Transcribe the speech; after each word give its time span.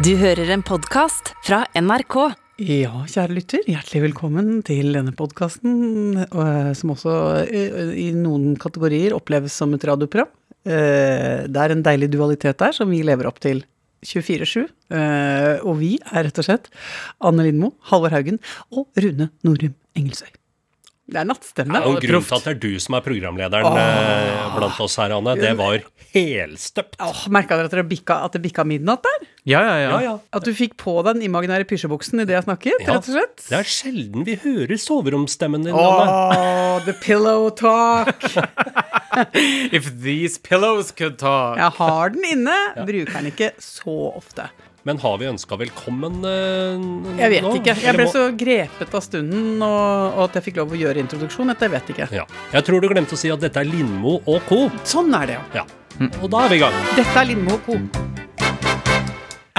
Du 0.00 0.14
hører 0.16 0.48
en 0.54 0.62
podkast 0.64 1.34
fra 1.44 1.64
NRK. 1.76 2.14
Ja, 2.64 3.02
kjære 3.08 3.34
lytter, 3.36 3.62
hjertelig 3.68 4.00
velkommen 4.06 4.48
til 4.64 4.92
denne 4.96 5.12
podkasten, 5.16 6.16
som 6.76 6.92
også 6.94 7.14
eh, 7.44 7.92
i 8.00 8.06
noen 8.16 8.54
kategorier 8.60 9.14
oppleves 9.16 9.56
som 9.60 9.72
et 9.76 9.84
radioprogram. 9.88 10.30
Eh, 10.64 11.44
Det 11.48 11.62
er 11.66 11.74
en 11.76 11.84
deilig 11.84 12.10
dualitet 12.14 12.60
der 12.60 12.76
som 12.76 12.88
vi 12.92 13.02
lever 13.04 13.28
opp 13.28 13.40
til 13.44 13.62
24-7. 14.06 14.66
Eh, 14.96 15.60
Og 15.68 15.78
vi 15.82 15.94
er 16.00 16.28
rett 16.28 16.40
og 16.40 16.48
slett 16.48 16.72
Anne 17.20 17.44
Lindmo, 17.48 17.74
Halvor 17.92 18.16
Haugen 18.16 18.40
og 18.72 18.88
Rune 18.96 19.30
Norum 19.44 19.76
Engelsøy. 19.96 20.32
Det 21.10 21.18
er 21.18 21.26
nattstemme. 21.26 21.74
Det 21.74 21.80
er 21.80 21.88
jo 21.88 21.96
og 21.98 22.04
grunn 22.04 22.26
til 22.28 22.36
at 22.36 22.44
det 22.46 22.52
er 22.52 22.60
du 22.62 22.80
som 22.82 22.94
er 22.94 23.02
programlederen 23.02 23.66
Åh. 23.66 24.52
blant 24.54 24.78
oss 24.84 24.94
her, 25.00 25.14
Anne. 25.16 25.34
Det 25.40 25.50
var 25.58 25.82
helstøpt. 26.14 26.94
Åh, 27.02 27.24
Merka 27.34 27.58
dere 27.58 27.66
at, 27.70 27.74
dere 27.74 27.86
bikka, 27.90 28.20
at 28.28 28.36
det 28.36 28.42
bikka 28.44 28.64
midnatt 28.68 29.02
der? 29.06 29.26
Ja, 29.48 29.62
ja, 29.64 29.74
ja. 29.80 29.90
Ja, 29.90 30.00
ja. 30.04 30.14
At 30.36 30.46
du 30.46 30.52
fikk 30.54 30.76
på 30.78 30.94
den 31.06 31.22
imaginære 31.26 31.66
pysjebuksen 31.66 32.22
idet 32.22 32.36
jeg 32.36 32.46
snakket, 32.46 32.78
Ja. 32.84 32.94
rett 32.94 33.08
og 33.10 33.16
slett? 33.16 33.44
Det 33.48 33.58
er 33.58 33.70
sjelden 33.74 34.26
vi 34.28 34.38
hører 34.44 34.78
soveromsstemmen 34.78 35.66
din, 35.66 35.74
Anne. 35.74 36.84
The 36.86 36.94
pillow 37.02 37.50
talk! 37.50 38.22
If 39.74 39.90
these 40.02 40.38
pillows 40.38 40.92
could 40.92 41.18
talk. 41.18 41.58
Jeg 41.58 41.74
har 41.80 42.14
den 42.14 42.24
inne, 42.36 42.58
bruker 42.86 43.18
den 43.18 43.32
ikke 43.32 43.52
så 43.58 44.12
ofte. 44.14 44.46
Men 44.88 44.98
har 44.98 45.18
vi 45.20 45.26
ønska 45.28 45.58
velkommen 45.60 46.22
eh, 46.24 47.18
Jeg 47.20 47.32
vet 47.34 47.44
nå? 47.44 47.50
ikke. 47.58 47.74
Jeg 47.84 47.96
ble 47.98 48.06
så 48.08 48.22
grepet 48.32 48.94
av 48.96 49.04
stunden 49.04 49.60
og, 49.60 50.14
og 50.16 50.22
at 50.24 50.38
jeg 50.38 50.46
fikk 50.48 50.62
lov 50.62 50.72
å 50.72 50.80
gjøre 50.80 51.02
introduksjon. 51.04 51.52
Dette 51.52 51.68
vet 51.74 51.92
ikke. 51.92 52.08
Ja. 52.16 52.24
Jeg 52.54 52.64
tror 52.68 52.80
du 52.80 52.88
glemte 52.88 53.18
å 53.18 53.20
si 53.20 53.28
at 53.32 53.44
dette 53.44 53.60
er 53.60 53.68
Lindmo 53.68 54.18
og 54.24 54.40
co. 54.48 54.62
Sånn 54.88 55.12
er 55.20 55.34
det, 55.34 55.36
ja. 55.36 55.60
Ja. 55.60 55.66
Og 56.22 56.30
da 56.32 56.46
er 56.46 56.54
vi 56.54 56.56
i 56.56 56.64
gang. 56.64 56.80
Dette 56.96 57.12
er 57.20 57.28
Lindmo 57.28 57.58
Co. 57.66 57.76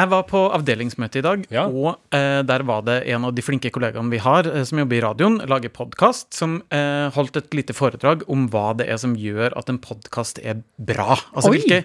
Jeg 0.01 0.09
var 0.09 0.23
på 0.25 0.39
avdelingsmøte 0.55 1.19
i 1.19 1.21
dag, 1.21 1.41
Ja. 1.53 1.67
og 1.69 1.99
eh, 2.15 2.41
der 2.47 2.63
var 2.65 2.81
det 2.87 2.95
en 3.13 3.25
av 3.27 3.35
de 3.37 3.43
flinke 3.45 3.69
kollegaene 3.69 4.09
vi 4.09 4.17
har, 4.23 4.47
eh, 4.49 4.63
som 4.65 4.79
jobber 4.81 4.97
i 4.97 5.01
radioen, 5.03 5.35
lager 5.51 5.69
podkast, 5.69 6.31
som 6.33 6.55
eh, 6.73 7.11
holdt 7.13 7.37
et 7.37 7.53
lite 7.53 7.75
foredrag 7.77 8.23
om 8.31 8.47
hva 8.49 8.71
det 8.79 8.87
er 8.89 8.97
som 8.97 9.13
gjør 9.19 9.53
at 9.59 9.69
en 9.69 9.77
podkast 9.77 10.39
er 10.41 10.63
bra. 10.81 11.19
Altså 11.35 11.51
Oi. 11.51 11.59
hvilke 11.59 11.83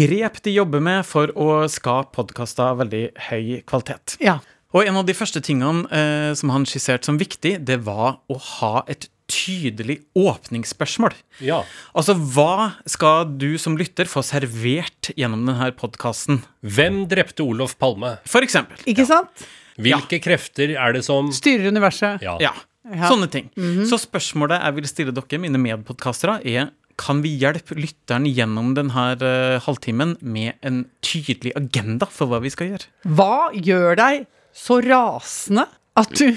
grep 0.00 0.40
de 0.46 0.54
jobber 0.56 0.80
med 0.80 1.04
for 1.04 1.28
å 1.36 1.66
skape 1.68 2.14
podkaster 2.16 2.70
av 2.72 2.80
veldig 2.86 3.04
høy 3.28 3.60
kvalitet. 3.68 4.16
Ja. 4.24 4.38
Og 4.72 4.84
en 4.88 4.96
av 5.00 5.04
de 5.08 5.16
første 5.16 5.40
tingene 5.44 5.84
eh, 5.92 6.32
som 6.36 6.50
han 6.54 6.64
skisserte 6.68 7.04
som 7.08 7.20
viktig, 7.20 7.58
det 7.68 7.82
var 7.84 8.18
å 8.32 8.38
ha 8.60 8.82
et 8.88 9.10
tydelig 9.28 9.98
åpningsspørsmål. 10.18 11.14
Ja. 11.44 11.60
Altså, 11.96 12.14
hva 12.16 12.72
skal 12.88 13.28
du 13.38 13.52
som 13.60 13.76
lytter 13.78 14.08
få 14.08 14.22
servert 14.26 15.10
gjennom 15.18 15.44
denne 15.48 15.70
podkasten? 15.78 16.40
Hvem 16.64 17.04
drepte 17.10 17.44
Olof 17.44 17.76
Palme? 17.80 18.16
For 18.28 18.44
eksempel. 18.46 18.80
Ikke 18.88 19.06
sant? 19.08 19.46
Hvilke 19.78 20.18
krefter 20.24 20.72
er 20.74 20.96
det 20.96 21.04
som 21.06 21.28
Styrer 21.34 21.68
universet. 21.70 22.24
Ja. 22.24 22.36
Ja, 22.42 22.54
Ja. 22.88 23.08
sånne 23.10 23.28
ting. 23.30 23.50
Så 23.86 23.98
spørsmålet 24.00 24.62
jeg 24.64 24.74
vil 24.78 24.88
stille 24.88 25.12
dere, 25.14 25.38
mine 25.38 25.60
medpodkastere, 25.60 26.40
er 26.48 26.70
kan 26.98 27.20
vi 27.22 27.36
hjelpe 27.38 27.76
lytteren 27.78 28.24
gjennom 28.26 28.72
denne 28.74 29.04
uh, 29.22 29.60
halvtimen 29.62 30.16
med 30.20 30.54
en 30.66 30.80
tydelig 31.04 31.52
agenda 31.54 32.08
for 32.10 32.26
hva 32.26 32.40
vi 32.42 32.50
skal 32.50 32.72
gjøre? 32.72 32.88
Hva 33.06 33.52
gjør 33.54 33.94
deg 34.00 34.24
så 34.56 34.80
rasende 34.82 35.68
at 35.98 36.10
du 36.18 36.32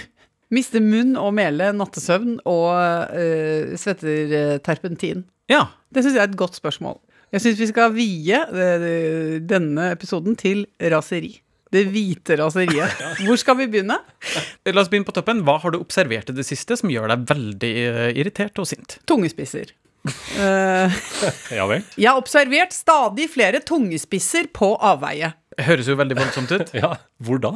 mister 0.52 0.84
munn 0.84 1.14
og 1.20 1.32
mele, 1.38 1.72
nattesøvn 1.78 2.40
og 2.50 2.68
uh, 2.72 3.72
svetter 3.80 4.36
eh, 4.36 4.58
terpentin? 4.66 5.24
Ja. 5.52 5.66
Det 5.92 6.04
syns 6.06 6.16
jeg 6.18 6.24
er 6.26 6.30
et 6.32 6.40
godt 6.40 6.56
spørsmål. 6.60 7.00
Jeg 7.32 7.44
syns 7.46 7.60
vi 7.62 7.68
skal 7.70 7.94
vie 7.96 8.36
eh, 8.44 9.38
denne 9.48 9.92
episoden 9.96 10.36
til 10.40 10.66
raseri. 10.92 11.38
Det 11.72 11.86
hvite 11.88 12.36
raseriet. 12.36 12.98
Hvor 13.26 13.40
skal 13.40 13.56
vi 13.62 13.70
begynne? 13.72 13.96
La 14.68 14.82
oss 14.84 14.90
begynne 14.92 15.08
på 15.08 15.14
toppen. 15.16 15.40
Hva 15.48 15.56
har 15.64 15.72
du 15.72 15.78
observert 15.80 16.28
i 16.32 16.36
det 16.36 16.44
siste 16.48 16.76
som 16.80 16.92
gjør 16.92 17.08
deg 17.14 17.24
veldig 17.32 17.72
eh, 17.88 18.10
irritert 18.20 18.60
og 18.60 18.68
sint? 18.72 19.00
Tungespisser. 19.08 19.72
Eh, 20.42 20.94
Ja 21.54 21.68
vel? 21.70 21.84
jeg 21.94 22.08
har 22.10 22.18
observert 22.18 22.72
stadig 22.74 23.28
flere 23.30 23.60
tungespisser 23.62 24.48
på 24.56 24.72
avveie. 24.82 25.30
Høres 25.62 25.88
jo 25.92 25.94
veldig 26.00 26.18
voldsomt 26.18 26.52
ut. 26.58 26.72
Ja. 26.82 26.96
Hvor 27.22 27.38
da? 27.44 27.52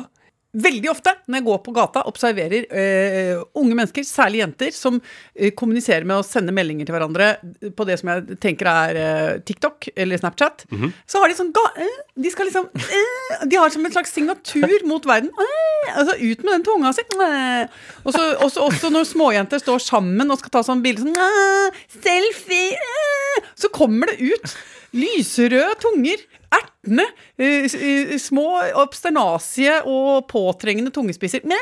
Veldig 0.55 0.91
ofte 0.91 1.15
når 1.25 1.39
jeg 1.39 1.47
går 1.47 1.61
på 1.65 1.73
gata, 1.75 2.05
observerer 2.09 2.67
uh, 2.71 3.43
unge 3.59 3.75
mennesker, 3.75 4.05
særlig 4.07 4.43
jenter, 4.43 4.71
som 4.75 4.99
uh, 5.01 5.49
kommuniserer 5.57 6.07
med 6.07 6.21
å 6.21 6.25
sende 6.25 6.53
meldinger 6.55 6.87
til 6.87 6.95
hverandre 6.95 7.31
på 7.75 7.87
det 7.87 7.99
som 8.01 8.13
jeg 8.13 8.39
tenker 8.43 8.69
er 8.71 8.99
uh, 8.99 9.43
TikTok 9.45 9.89
eller 9.95 10.21
Snapchat. 10.21 10.65
Så 11.09 11.21
har 11.21 11.31
de 11.31 11.37
sånn 11.37 11.51
eh, 11.79 11.97
De 12.21 12.31
skal 12.33 12.49
liksom 12.49 12.67
eh, 12.73 13.45
De 13.49 13.59
har 13.59 13.73
som 13.73 13.85
en 13.85 13.93
slags 13.93 14.13
signatur 14.15 14.85
mot 14.87 15.05
verden. 15.07 15.31
Eh, 15.31 15.97
altså 15.99 16.15
ut 16.19 16.43
med 16.43 16.51
den 16.53 16.65
tunga 16.67 16.93
si. 16.95 17.05
Eh. 17.05 17.65
Og 18.03 18.15
så 18.15 18.23
også, 18.45 18.65
også 18.69 18.91
når 18.93 19.09
småjenter 19.09 19.61
står 19.61 19.83
sammen 19.83 20.31
og 20.31 20.41
skal 20.41 20.55
ta 20.57 20.63
sånn 20.65 20.83
bilde 20.85 21.05
sånn 21.05 21.19
eh, 21.19 21.83
Selfie! 21.99 22.73
Eh, 22.75 23.51
så 23.59 23.71
kommer 23.73 24.11
det 24.11 24.33
ut 24.33 24.55
lyserøde 24.95 25.75
tunger. 25.83 26.23
Ertende. 26.55 27.05
eh, 27.37 27.65
eh, 27.67 28.15
små 28.21 28.45
obsternasie 28.79 29.81
og 29.89 30.27
påtrengende 30.31 30.91
tungespisser. 30.95 31.43
Mæ, 31.43 31.57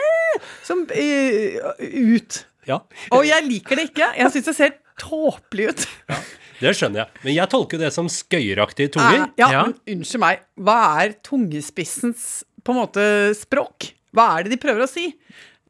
Som 0.64 0.86
eh, 0.94 1.58
ut. 2.16 2.44
Ja. 2.68 2.80
Og 3.12 3.26
jeg 3.28 3.44
liker 3.48 3.76
det 3.80 3.90
ikke. 3.92 4.12
Jeg 4.18 4.32
syns 4.36 4.46
det 4.52 4.56
ser 4.56 4.76
tåpelig 5.02 5.70
ut. 5.74 5.88
Det 6.62 6.72
skjønner 6.78 7.02
jeg. 7.04 7.22
Men 7.26 7.34
jeg 7.36 7.50
tolker 7.52 7.82
det 7.82 7.90
som 7.96 8.08
skøyeraktige 8.12 8.94
tunger. 8.94 9.26
Eh, 9.26 9.34
Ja, 9.42 9.50
Ja. 9.52 9.64
men 9.66 9.98
unnskyld 9.98 10.20
meg. 10.24 10.40
Hva 10.60 10.78
er 11.04 11.16
tungespissens 11.26 12.44
på 12.64 12.72
en 12.72 12.80
måte 12.84 13.04
språk? 13.36 13.90
Hva 14.16 14.40
er 14.40 14.44
det 14.46 14.54
de 14.54 14.62
prøver 14.62 14.86
å 14.86 14.90
si? 14.90 15.10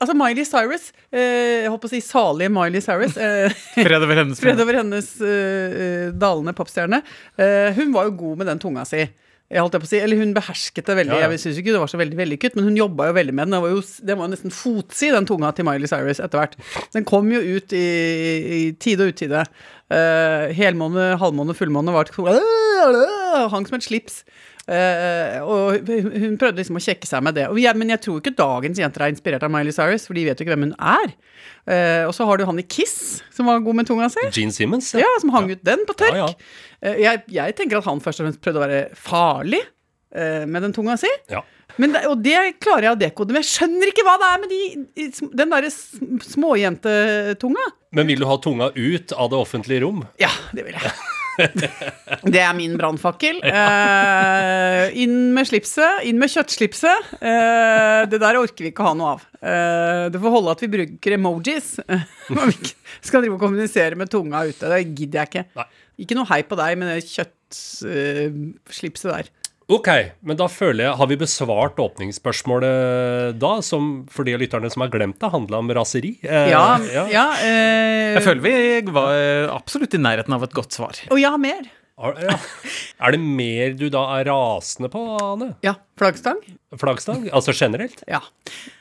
Altså 0.03 0.15
Miley 0.19 0.43
Cyrus, 0.47 0.89
eh, 1.15 1.63
jeg 1.63 1.71
håper 1.71 1.87
å 1.87 1.93
si 1.93 2.01
salige 2.03 2.51
Miley 2.51 2.83
Cyrus 2.83 3.15
eh, 3.15 3.53
Fred 3.85 4.03
over 4.03 4.19
hennes 4.19 4.41
Fred 4.43 4.59
over 4.59 4.79
hennes 4.81 5.11
eh, 5.23 5.75
eh, 5.83 6.07
dalende 6.11 6.55
popstjerne. 6.57 6.99
Eh, 7.39 7.69
hun 7.77 7.93
var 7.95 8.09
jo 8.09 8.17
god 8.19 8.41
med 8.41 8.51
den 8.51 8.59
tunga 8.63 8.83
si. 8.87 9.05
Jeg 9.53 9.61
holdt 9.61 9.75
på 9.77 9.85
å 9.85 9.89
si, 9.89 9.99
Eller 10.01 10.17
hun 10.17 10.33
behersket 10.35 10.87
det 10.89 10.95
veldig. 10.97 11.13
Ja, 11.13 11.27
ja. 11.27 11.31
Jeg 11.35 11.43
synes 11.43 11.59
ikke 11.61 11.75
det 11.75 11.81
var 11.83 11.91
så 11.91 11.99
veldig 12.01 12.17
vellykket, 12.17 12.55
men 12.57 12.67
hun 12.67 12.79
jobba 12.79 13.11
jo 13.11 13.17
veldig 13.19 13.35
med 13.37 13.47
den. 13.47 13.55
Det 13.55 13.61
var 13.63 13.73
jo, 13.75 13.81
det 14.09 14.17
var 14.17 14.27
jo 14.27 14.33
nesten 14.33 14.55
fotsid, 14.55 15.13
den 15.13 15.29
tunga 15.29 15.51
til 15.53 15.67
Miley 15.67 15.89
Cyrus 15.91 16.21
etter 16.23 16.41
hvert. 16.41 16.57
Den 16.95 17.05
kom 17.07 17.29
jo 17.31 17.41
ut 17.43 17.75
i, 17.77 17.83
i 18.57 18.61
tide 18.81 19.05
og 19.05 19.13
utide. 19.13 19.43
Uh, 19.93 20.49
helmåne, 20.57 21.11
halvmåne, 21.21 21.53
fullmåne 21.57 21.93
var 21.93 22.09
hang 23.53 23.67
som 23.69 23.77
et 23.77 23.85
slips. 23.85 24.23
Eh, 24.63 25.41
og 25.43 25.89
hun 25.89 26.37
prøvde 26.39 26.61
liksom 26.61 26.77
å 26.79 26.83
kjekke 26.85 27.07
seg 27.09 27.23
med 27.25 27.35
det. 27.35 27.49
Jeg, 27.59 27.75
men 27.75 27.89
jeg 27.91 27.99
tror 28.05 28.21
ikke 28.21 28.31
dagens 28.37 28.79
jenter 28.79 29.03
er 29.03 29.11
inspirert 29.11 29.43
av 29.43 29.51
Miley 29.51 29.75
Cyrus, 29.75 30.05
for 30.07 30.15
de 30.15 30.23
vet 30.29 30.39
jo 30.39 30.45
ikke 30.45 30.55
hvem 30.55 30.69
hun 30.69 30.75
er. 30.79 31.11
Uh, 31.67 32.03
og 32.07 32.13
så 32.15 32.25
har 32.27 32.39
du 32.39 32.45
han 32.47 32.59
i 32.59 32.63
Kiss, 32.67 33.21
som 33.35 33.47
var 33.51 33.59
god 33.63 33.75
med 33.81 33.87
tunga 33.89 34.07
si. 34.11 34.23
Gene 34.35 34.55
Simmons? 34.55 34.93
Ja, 34.99 35.09
som 35.19 35.31
hang 35.35 35.51
ut 35.51 35.63
den 35.67 35.83
på 35.87 35.95
tørk. 35.99 36.15
Ja, 36.15 36.29
ja. 36.31 36.51
Eh, 36.83 36.97
Jeg, 37.03 37.23
jeg 37.35 37.55
tenker 37.59 37.79
at 37.81 37.87
han 37.91 37.99
først 38.03 38.19
og 38.23 38.27
fremst 38.29 38.41
prøvde 38.43 38.59
å 38.61 38.65
være 38.67 38.83
farlig 38.95 39.63
med 40.13 40.61
den 40.61 40.73
tunga 40.75 40.93
si. 41.01 41.09
Ja. 41.31 41.39
Men 41.81 41.95
det, 41.95 42.03
og 42.05 42.19
det 42.21 42.35
klarer 42.61 42.85
jeg 42.85 42.93
å 42.93 42.99
dekode, 43.01 43.33
men 43.33 43.41
jeg 43.41 43.49
skjønner 43.49 43.89
ikke 43.89 44.03
hva 44.05 44.13
det 44.21 44.27
er 44.29 44.41
med 44.43 44.51
de, 44.51 45.05
den 45.39 45.49
derre 45.55 45.71
sm- 45.73 46.19
småjentetunga. 46.21 47.63
Men 47.97 48.11
vil 48.11 48.21
du 48.21 48.27
ha 48.29 48.37
tunga 48.37 48.67
ut 48.75 49.11
av 49.17 49.31
det 49.33 49.39
offentlige 49.41 49.81
rom? 49.81 50.03
Ja, 50.21 50.29
det 50.53 50.67
vil 50.67 50.77
jeg. 50.77 50.93
Det 51.37 52.41
er 52.41 52.53
min 52.57 52.77
brannfakkel. 52.79 53.39
Uh, 53.43 54.85
inn 55.03 55.17
med 55.35 55.47
slipset, 55.49 56.03
inn 56.07 56.19
med 56.21 56.31
kjøttslipset. 56.33 57.13
Uh, 57.19 58.01
det 58.09 58.19
der 58.21 58.39
orker 58.39 58.67
vi 58.67 58.73
ikke 58.73 58.87
ha 58.87 58.93
noe 58.97 59.15
av. 59.15 59.27
Uh, 59.39 60.05
det 60.13 60.23
får 60.23 60.35
holde 60.37 60.55
at 60.55 60.63
vi 60.63 60.73
bruker 60.77 61.17
emojis. 61.17 61.69
Når 62.33 62.51
vi 62.51 62.57
skal 63.03 63.23
drive 63.23 63.37
og 63.37 63.43
kommunisere 63.43 63.99
med 63.99 64.11
tunga 64.13 64.37
ute. 64.47 64.69
Det 64.69 64.81
gidder 64.91 65.23
jeg 65.23 65.31
ikke. 65.31 65.45
Nei. 65.61 65.69
Ikke 66.03 66.17
noe 66.17 66.31
hei 66.31 66.41
på 66.47 66.57
deg 66.57 66.71
med 66.81 66.89
det 66.89 67.05
kjøttslipset 67.05 69.09
der. 69.11 69.25
Ok, 69.71 69.87
men 70.27 70.35
da 70.39 70.47
føler 70.51 70.89
jeg 70.89 70.97
Har 70.99 71.07
vi 71.07 71.15
besvart 71.21 71.77
åpningsspørsmålet 71.79 73.37
da, 73.39 73.53
som 73.63 74.03
for 74.11 74.27
de 74.27 74.35
lytterne 74.39 74.69
som 74.73 74.83
har 74.83 74.91
glemt 74.93 75.19
det, 75.21 75.29
handla 75.31 75.61
om 75.63 75.71
raseri? 75.75 76.17
Eh, 76.23 76.49
Ja, 76.51 76.77
ja. 77.11 77.25
eh, 77.39 78.13
Jeg 78.17 78.25
føler 78.25 78.43
vi 78.43 78.91
var 78.91 79.13
eh, 79.15 79.47
absolutt 79.53 79.95
i 79.95 80.01
nærheten 80.03 80.35
av 80.35 80.43
et 80.43 80.53
godt 80.57 80.75
svar. 80.75 80.99
og 81.09 81.19
jeg 81.19 81.29
har 81.31 81.39
mer. 81.41 81.63
Har- 82.03 82.19
ja. 82.21 82.35
Er 83.03 83.11
det 83.15 83.19
mer 83.19 83.73
du 83.75 83.87
da 83.91 84.01
er 84.17 84.27
rasende 84.29 84.87
på, 84.91 84.99
Ane? 85.19 85.49
Ja, 85.65 85.73
flaggstang. 85.99 86.37
Flaggstang? 86.79 87.25
Altså 87.35 87.51
generelt? 87.55 87.99
Ja. 88.07 88.21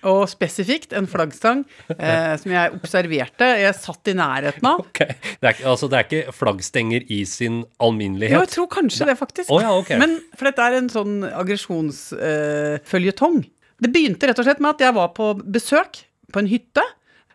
Og 0.07 0.29
spesifikt 0.31 0.93
en 0.95 1.09
flaggstang 1.11 1.65
eh, 1.97 2.37
som 2.43 2.53
jeg 2.55 2.77
observerte. 2.77 3.49
Jeg 3.63 3.75
satt 3.81 4.13
i 4.13 4.15
nærheten 4.19 4.69
av. 4.69 4.85
Ok, 4.85 5.01
det 5.43 5.51
er, 5.51 5.59
altså, 5.73 5.89
det 5.91 5.99
er 5.99 6.07
ikke 6.07 6.35
flaggstenger 6.39 7.09
i 7.11 7.23
sin 7.27 7.63
alminnelighet? 7.83 8.37
Jo, 8.37 8.45
jeg 8.47 8.53
tror 8.55 8.69
kanskje 8.77 9.09
det, 9.11 9.17
faktisk. 9.19 9.51
Oh, 9.51 9.63
ja, 9.65 9.73
ok. 9.75 9.91
Men 10.03 10.19
for 10.39 10.47
dette 10.51 10.69
er 10.71 10.79
en 10.79 10.91
sånn 10.93 11.15
aggresjonsføljetong. 11.33 13.43
det 13.83 13.91
begynte 13.91 14.29
rett 14.31 14.39
og 14.39 14.47
slett 14.47 14.63
med 14.63 14.77
at 14.77 14.85
jeg 14.87 14.95
var 14.99 15.11
på 15.17 15.33
besøk 15.43 16.05
på 16.33 16.39
en 16.43 16.51
hytte. 16.51 16.85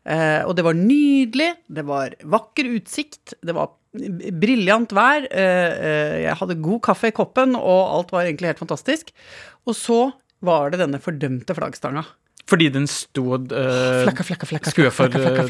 Eh, 0.07 0.39
og 0.48 0.54
det 0.56 0.63
var 0.63 0.78
nydelig, 0.78 1.50
det 1.68 1.84
var 1.84 2.13
vakker 2.24 2.69
utsikt, 2.78 3.34
det 3.44 3.51
var 3.57 3.74
briljant 4.42 4.94
vær. 4.96 5.28
Eh, 5.32 5.74
eh, 5.90 6.16
jeg 6.26 6.38
hadde 6.42 6.60
god 6.64 6.84
kaffe 6.90 7.12
i 7.12 7.16
koppen, 7.16 7.58
og 7.58 7.82
alt 7.98 8.14
var 8.16 8.26
egentlig 8.28 8.54
helt 8.54 8.64
fantastisk. 8.64 9.12
Og 9.68 9.78
så 9.78 10.00
var 10.46 10.72
det 10.72 10.82
denne 10.84 11.02
fordømte 11.02 11.56
flaggstanga. 11.58 12.06
Fordi 12.48 12.70
den 12.72 12.86
stod 12.88 13.52
uh, 13.52 14.04
Flakka, 14.08 14.24
flakka, 14.24 14.48
flakka, 14.48 14.72
skue 14.72 14.92
for, 14.94 15.12
eh, 15.12 15.42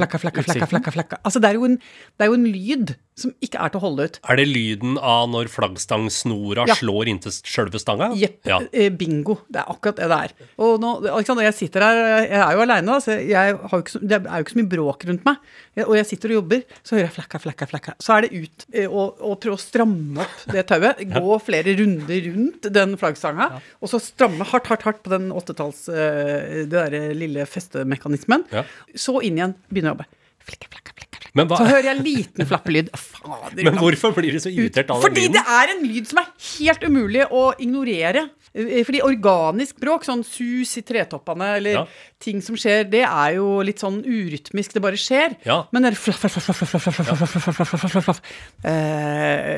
utsikten? 0.42 0.82
Altså, 1.22 1.42
det 1.44 1.52
er, 1.52 1.60
jo 1.60 1.68
en, 1.68 1.76
det 1.78 2.26
er 2.26 2.32
jo 2.32 2.38
en 2.40 2.48
lyd 2.50 2.96
som 3.18 3.32
ikke 3.42 3.58
er 3.62 3.72
til 3.74 3.80
å 3.80 3.84
holde 3.84 4.06
ut. 4.08 4.18
Er 4.30 4.38
det 4.38 4.46
lyden 4.50 4.98
av 5.02 5.28
når 5.34 5.50
flaggstangsnora 5.50 6.68
Ja. 6.70 6.76
slår 6.78 7.10
inntil 7.10 7.34
sjølve 7.34 7.80
stanga? 7.82 8.12
Jepp. 8.18 8.40
Ja. 8.50 8.60
eh, 8.72 8.90
Bingo. 8.94 9.40
Det 9.50 9.62
er 9.62 9.70
akkurat 9.74 9.98
det 9.98 10.10
det 10.10 10.18
er. 10.28 10.34
Og 10.62 10.80
nå, 10.82 10.92
Alexander, 11.10 11.46
jeg 11.48 11.58
sitter 11.58 11.86
her, 11.86 12.02
jeg 12.26 12.42
er 12.42 12.54
jo 12.58 12.62
aleine, 12.66 12.98
så 13.02 13.18
jeg 13.18 13.58
har 13.58 13.74
jo 13.74 13.82
ikke 13.84 13.94
så, 13.96 14.02
det 14.02 14.20
er 14.22 14.38
jo 14.38 14.46
ikke 14.46 14.54
så 14.56 14.60
mye 14.62 14.72
bråk 14.74 15.06
rundt 15.10 15.26
meg. 15.26 15.38
Og 15.86 15.94
jeg 15.98 16.10
sitter 16.10 16.34
og 16.34 16.40
jobber, 16.42 16.64
så 16.82 16.98
hører 16.98 17.06
jeg 17.08 17.16
flakka, 17.18 17.42
flakka, 17.46 17.70
flakka. 17.70 17.96
Så 18.02 18.14
er 18.18 18.26
det 18.26 18.42
ut 18.42 18.68
eh, 18.74 18.88
og, 18.90 19.22
og 19.22 19.38
prøve 19.42 19.58
å 19.58 19.62
stramme 19.62 20.26
opp 20.26 20.46
det 20.54 20.66
tauet. 20.70 21.02
Gå 21.14 21.40
flere 21.46 21.78
runder 21.78 22.30
rundt 22.32 22.70
den 22.74 22.98
flaggstanga, 23.02 23.50
og 23.82 23.90
så 23.94 24.02
stramme 24.02 24.46
hardt, 24.50 24.70
hardt, 24.74 24.86
hardt 24.90 25.04
på 25.06 25.14
den 25.14 25.30
åttetalls... 25.34 25.86
Uh, 25.90 26.66
Det 26.68 26.87
der 26.88 27.14
lille 27.18 27.46
festemekanismen. 27.50 28.48
Ja. 28.54 28.64
Så 28.96 29.20
inn 29.22 29.40
igjen, 29.40 29.58
begynne 29.72 29.94
å 29.94 29.98
jobbe. 29.98 30.08
Flikke, 30.48 30.70
flakke, 30.72 30.94
flikke, 30.96 31.20
flikke. 31.20 31.46
Hva... 31.46 31.60
Så 31.60 31.68
hører 31.68 31.90
jeg 31.90 32.04
liten 32.06 32.48
flappelyd. 32.48 32.90
Fader, 32.96 33.64
Men 33.68 33.78
hvorfor 33.82 34.14
blir 34.16 34.38
du 34.38 34.40
så 34.42 34.52
irritert 34.52 34.90
av 34.94 35.02
den 35.02 35.10
Fordi 35.10 35.26
lyden? 35.26 35.36
Fordi 35.36 35.50
det 35.52 35.58
er 35.60 35.74
en 35.74 35.86
lyd 35.92 36.10
som 36.10 36.22
er 36.22 36.30
helt 36.48 36.86
umulig 36.88 37.26
å 37.28 37.44
ignorere. 37.62 38.24
Fordi 38.58 39.02
organisk 39.06 39.78
bråk, 39.82 40.06
sånn 40.08 40.24
sus 40.26 40.72
i 40.80 40.84
tretoppene 40.88 41.50
eller 41.60 41.76
ja. 41.76 41.84
ting 42.24 42.40
som 42.42 42.58
skjer, 42.58 42.88
det 42.90 43.04
er 43.06 43.36
jo 43.38 43.60
litt 43.66 43.84
sånn 43.84 44.00
urytmisk. 44.02 44.74
Det 44.74 44.84
bare 44.84 45.00
skjer. 45.02 45.38
Ja. 45.46 45.60
Men 45.76 45.86
det 45.86 45.94
er 45.94 46.00
flaff, 46.00 46.24
flaff, 46.24 46.40
flaff, 46.40 48.02
flaff, 48.02 48.22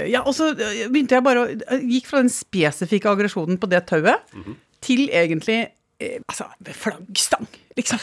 Ja, 0.10 0.26
og 0.26 0.34
så 0.36 0.52
begynte 0.58 1.20
jeg 1.20 1.26
bare 1.26 1.46
å 1.46 1.80
Gikk 1.80 2.10
fra 2.10 2.24
den 2.24 2.34
spesifikke 2.34 3.12
aggresjonen 3.12 3.60
på 3.62 3.70
det 3.72 3.86
tauet 3.88 4.26
mm 4.34 4.44
-hmm. 4.44 4.56
til 4.84 5.10
egentlig 5.10 5.68
Altså, 6.00 6.46
flaggstang, 6.80 7.48
liksom. 7.78 8.00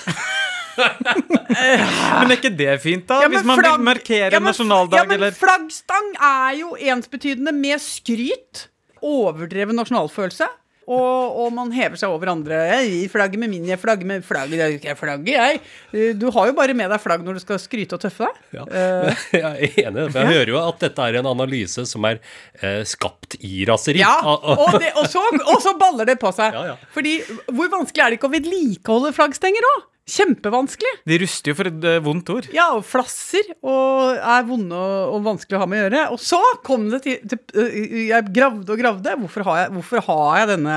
Men 0.76 2.28
er 2.28 2.34
ikke 2.36 2.50
det 2.52 2.74
fint, 2.82 3.06
da? 3.08 3.22
Ja, 3.24 3.28
Hvis 3.32 3.46
man 3.48 3.56
flagg- 3.60 3.78
vil 3.78 3.86
markere 3.88 4.28
ja, 4.30 4.38
men- 4.40 4.50
nasjonaldag, 4.50 4.98
ja, 4.98 5.04
men 5.08 5.16
eller 5.16 5.32
Flaggstang 5.32 6.10
er 6.20 6.58
jo 6.60 6.74
ensbetydende 6.76 7.52
med 7.56 7.80
skryt. 7.80 8.66
Overdreven 9.00 9.76
nasjonalfølelse. 9.80 10.48
Og, 10.86 11.38
og 11.42 11.48
man 11.50 11.72
hever 11.74 11.98
seg 11.98 12.12
over 12.14 12.30
andre. 12.30 12.60
Jeg 12.70 13.08
flagget 13.10 13.40
med 13.42 13.50
min, 13.50 13.64
jeg 13.66 13.80
flagger 13.82 14.06
med 14.06 14.22
flagget. 14.22 14.52
Det 14.54 14.62
er 14.62 14.70
jo 14.70 14.76
ikke 14.78 14.90
jeg 14.92 14.98
jeg. 15.34 15.60
Eh, 15.92 16.12
Du 16.14 16.28
har 16.30 16.46
jo 16.46 16.54
bare 16.54 16.76
med 16.78 16.92
deg 16.94 17.02
flagg 17.02 17.24
når 17.26 17.40
du 17.40 17.42
skal 17.42 17.58
skryte 17.58 17.98
og 17.98 18.04
tøffe 18.04 18.28
deg. 18.28 18.38
Ja. 18.60 18.66
Jeg 19.34 19.42
er 19.42 19.88
enig. 19.88 20.04
For 20.14 20.20
jeg 20.22 20.30
hører 20.30 20.52
jo 20.54 20.60
at 20.62 20.78
dette 20.86 21.02
er 21.10 21.18
en 21.18 21.26
analyse 21.32 21.82
som 21.90 22.06
er 22.06 22.20
eh, 22.62 22.84
skapt 22.86 23.34
i 23.42 23.64
raseri. 23.66 23.98
ja, 24.04 24.14
Ah, 24.22 24.38
ah. 24.38 24.62
og, 24.62 24.78
det, 24.80 24.92
og, 24.96 25.10
så, 25.10 25.22
og 25.50 25.58
så 25.62 25.74
baller 25.80 26.06
det 26.08 26.18
på 26.22 26.30
seg. 26.36 26.54
Ja, 26.56 26.62
ja. 26.70 26.76
Fordi 26.94 27.18
hvor 27.52 27.68
vanskelig 27.72 28.04
er 28.04 28.12
det 28.14 28.20
ikke 28.20 28.30
å 28.30 28.34
vedlikeholde 28.36 29.10
flaggstenger 29.16 29.66
òg? 29.74 29.84
Kjempevanskelig. 30.06 30.90
De 31.10 31.16
ruster 31.18 31.50
jo 31.50 31.56
for 31.58 31.66
et 31.66 31.84
eh, 31.90 31.96
vondt 32.04 32.28
ord. 32.30 32.46
Ja, 32.54 32.68
og 32.76 32.84
flasser 32.86 33.48
og 33.58 34.14
er 34.14 34.44
vonde 34.46 34.78
og, 34.78 35.16
og 35.16 35.24
vanskelig 35.24 35.56
å 35.58 35.62
ha 35.64 35.66
med 35.70 35.80
å 35.80 35.86
gjøre. 35.88 36.02
Og 36.14 36.20
så 36.22 36.38
kom 36.66 36.84
det 36.92 37.00
til, 37.02 37.16
til 37.26 37.40
øh, 37.58 37.78
Jeg 38.06 38.28
gravde 38.36 38.70
og 38.70 38.78
gravde. 38.78 39.16
Hvorfor 39.24 39.46
har 39.48 39.58
jeg, 39.64 39.72
hvorfor 39.74 40.04
har 40.06 40.36
jeg 40.40 40.50
denne, 40.52 40.76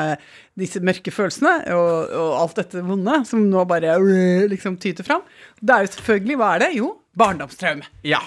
disse 0.59 0.81
mørke 0.81 1.13
følelsene 1.13 1.53
og, 1.77 2.15
og 2.23 2.31
alt 2.39 2.63
dette 2.63 2.81
vonde 2.87 3.19
som 3.29 3.45
nå 3.51 3.67
bare 3.69 3.99
øh, 4.01 4.47
liksom 4.49 4.79
tyter 4.81 5.05
fram? 5.05 5.21
Det 5.61 5.75
er 5.77 5.85
jo 5.85 5.93
selvfølgelig 5.99 6.39
Hva 6.41 6.49
er 6.55 6.65
det? 6.65 6.71
Jo, 6.79 6.89
barndomstraume. 7.19 7.85
Ja. 8.09 8.23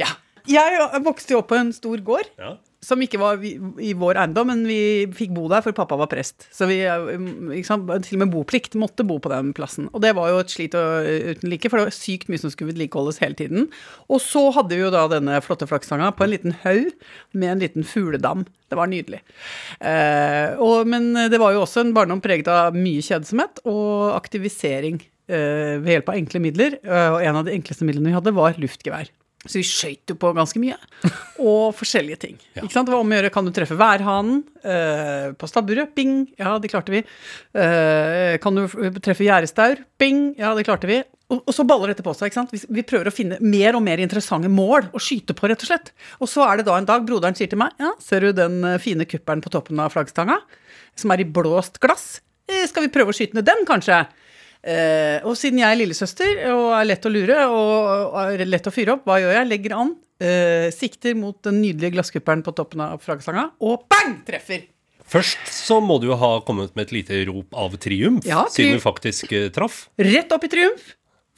Ja. 0.00 0.14
Jeg 0.48 1.04
vokste 1.04 1.36
jo 1.36 1.42
opp 1.42 1.52
på 1.52 1.60
en 1.60 1.74
stor 1.76 2.00
gård. 2.08 2.32
ja. 2.40 2.56
Som 2.84 3.00
ikke 3.02 3.18
var 3.18 3.42
i 3.42 3.90
vår 3.98 4.20
eiendom, 4.22 4.52
men 4.52 4.60
vi 4.68 5.06
fikk 5.16 5.32
bo 5.34 5.48
der, 5.50 5.64
for 5.64 5.74
pappa 5.74 5.96
var 5.98 6.10
prest. 6.12 6.46
Så 6.54 6.68
vi 6.70 6.76
liksom, 7.50 7.88
til 8.06 8.18
og 8.18 8.22
med 8.22 8.30
boplikt 8.30 8.76
måtte 8.78 9.06
bo 9.06 9.16
på 9.22 9.32
den 9.32 9.50
plassen. 9.56 9.88
Og 9.90 10.04
det 10.04 10.12
var 10.14 10.30
jo 10.30 10.38
et 10.44 10.54
slit 10.54 10.76
uten 10.78 11.50
like, 11.50 11.66
for 11.66 11.80
det 11.80 11.88
var 11.88 11.96
sykt 11.96 12.30
mye 12.30 12.38
som 12.38 12.54
skulle 12.54 12.70
vedlikeholdes 12.70 13.18
hele 13.24 13.34
tiden. 13.38 13.66
Og 14.06 14.22
så 14.22 14.44
hadde 14.54 14.78
vi 14.78 14.84
jo 14.84 14.92
da 14.94 15.08
denne 15.10 15.42
flotte 15.42 15.66
flaggstanga 15.66 16.12
på 16.14 16.28
en 16.28 16.34
liten 16.36 16.54
haug 16.62 16.94
med 17.34 17.56
en 17.56 17.66
liten 17.66 17.86
fugledam. 17.88 18.46
Det 18.70 18.78
var 18.78 18.90
nydelig. 18.94 19.24
Eh, 19.82 20.54
og, 20.62 20.86
men 20.86 21.10
det 21.32 21.42
var 21.42 21.56
jo 21.56 21.64
også 21.66 21.82
en 21.82 21.94
barndom 21.96 22.22
preget 22.22 22.50
av 22.52 22.78
mye 22.78 23.02
kjedsomhet 23.02 23.62
og 23.66 24.14
aktivisering 24.14 25.00
eh, 25.02 25.78
ved 25.82 25.96
hjelp 25.96 26.12
av 26.12 26.20
enkle 26.20 26.46
midler. 26.46 26.78
Eh, 26.84 27.08
og 27.14 27.24
en 27.24 27.40
av 27.40 27.48
de 27.48 27.58
enkleste 27.58 27.88
midlene 27.88 28.12
vi 28.12 28.20
hadde, 28.20 28.38
var 28.38 28.60
luftgevær. 28.60 29.10
Så 29.46 29.60
vi 29.60 29.66
skøyt 29.66 30.10
jo 30.10 30.16
på 30.18 30.32
ganske 30.34 30.58
mye. 30.58 30.74
Og 31.50 31.70
forskjellige 31.78 32.22
ting. 32.24 32.38
Ikke 32.56 32.72
sant? 32.72 32.88
Det 32.88 32.94
var 32.94 33.04
om 33.04 33.12
å 33.12 33.18
gjøre 33.18 33.30
kan 33.34 33.46
du 33.46 33.52
treffe 33.54 33.76
værhanen 33.78 34.40
eh, 34.66 35.28
på 35.38 35.48
stabburet? 35.50 35.92
Bing! 35.94 36.24
Ja, 36.40 36.56
det 36.58 36.72
klarte 36.72 36.94
vi. 36.94 37.04
Eh, 37.54 38.34
kan 38.42 38.58
du 38.58 38.64
treffe 39.04 39.26
gjerdestaur? 39.28 39.84
Bing! 40.00 40.32
Ja, 40.40 40.56
det 40.58 40.66
klarte 40.66 40.90
vi. 40.90 40.98
Og, 41.28 41.42
og 41.44 41.54
så 41.54 41.64
baller 41.68 41.92
dette 41.92 42.04
på 42.04 42.14
seg. 42.16 42.30
ikke 42.30 42.40
sant? 42.40 42.54
Vi, 42.56 42.60
vi 42.80 42.86
prøver 42.88 43.10
å 43.10 43.14
finne 43.14 43.38
mer 43.44 43.78
og 43.78 43.84
mer 43.86 44.02
interessante 44.02 44.50
mål 44.50 44.90
å 44.96 45.02
skyte 45.02 45.36
på, 45.38 45.50
rett 45.50 45.62
og 45.62 45.70
slett. 45.70 45.92
Og 46.18 46.30
så 46.30 46.42
er 46.48 46.58
det 46.58 46.68
da 46.68 46.78
en 46.78 46.88
dag 46.88 47.04
broderen 47.06 47.38
sier 47.38 47.50
til 47.52 47.60
meg 47.60 47.78
ja, 47.78 47.92
ser 48.02 48.26
du 48.26 48.32
den 48.36 48.62
eh, 48.66 48.80
fine 48.82 49.06
kuppelen 49.08 49.44
på 49.44 49.52
toppen 49.54 49.78
av 49.84 49.94
flaggstanga, 49.94 50.40
som 50.98 51.14
er 51.14 51.22
i 51.22 51.28
blåst 51.28 51.78
glass? 51.84 52.16
Eh, 52.48 52.64
skal 52.66 52.88
vi 52.88 52.94
prøve 52.94 53.14
å 53.14 53.16
skyte 53.16 53.38
ned 53.38 53.46
den, 53.46 53.62
kanskje? 53.68 54.02
Eh, 54.68 55.24
og 55.24 55.36
siden 55.38 55.62
jeg 55.62 55.72
er 55.72 55.78
lillesøster 55.80 56.40
og 56.52 56.72
er 56.76 56.88
lett 56.90 57.06
å 57.08 57.12
lure 57.12 57.36
og, 57.48 58.16
er 58.20 58.42
lett 58.48 58.68
å 58.68 58.72
fyre 58.74 58.98
opp, 58.98 59.06
hva 59.08 59.16
gjør 59.22 59.38
jeg? 59.38 59.48
Legger 59.48 59.76
an, 59.78 59.94
eh, 60.20 60.68
sikter 60.74 61.16
mot 61.16 61.38
den 61.46 61.62
nydelige 61.62 61.94
glasskuppelen 61.96 62.44
på 62.44 62.52
toppen 62.58 62.82
av 62.84 63.00
flaggstanga, 63.04 63.48
og 63.64 63.86
bang! 63.88 64.18
Treffer! 64.28 64.66
Først 65.08 65.48
så 65.48 65.78
må 65.80 65.96
du 66.02 66.10
jo 66.10 66.18
ha 66.20 66.34
kommet 66.44 66.74
med 66.76 66.84
et 66.88 66.94
lite 66.98 67.22
rop 67.30 67.56
av 67.56 67.78
triumf, 67.80 68.26
Ja, 68.28 68.44
siden 68.52 68.76
du 68.76 68.84
faktisk 68.84 69.32
eh, 69.32 69.48
traff. 69.54 69.86
Rett 69.96 70.34
opp 70.36 70.44
i 70.44 70.52
triumf, 70.52 70.90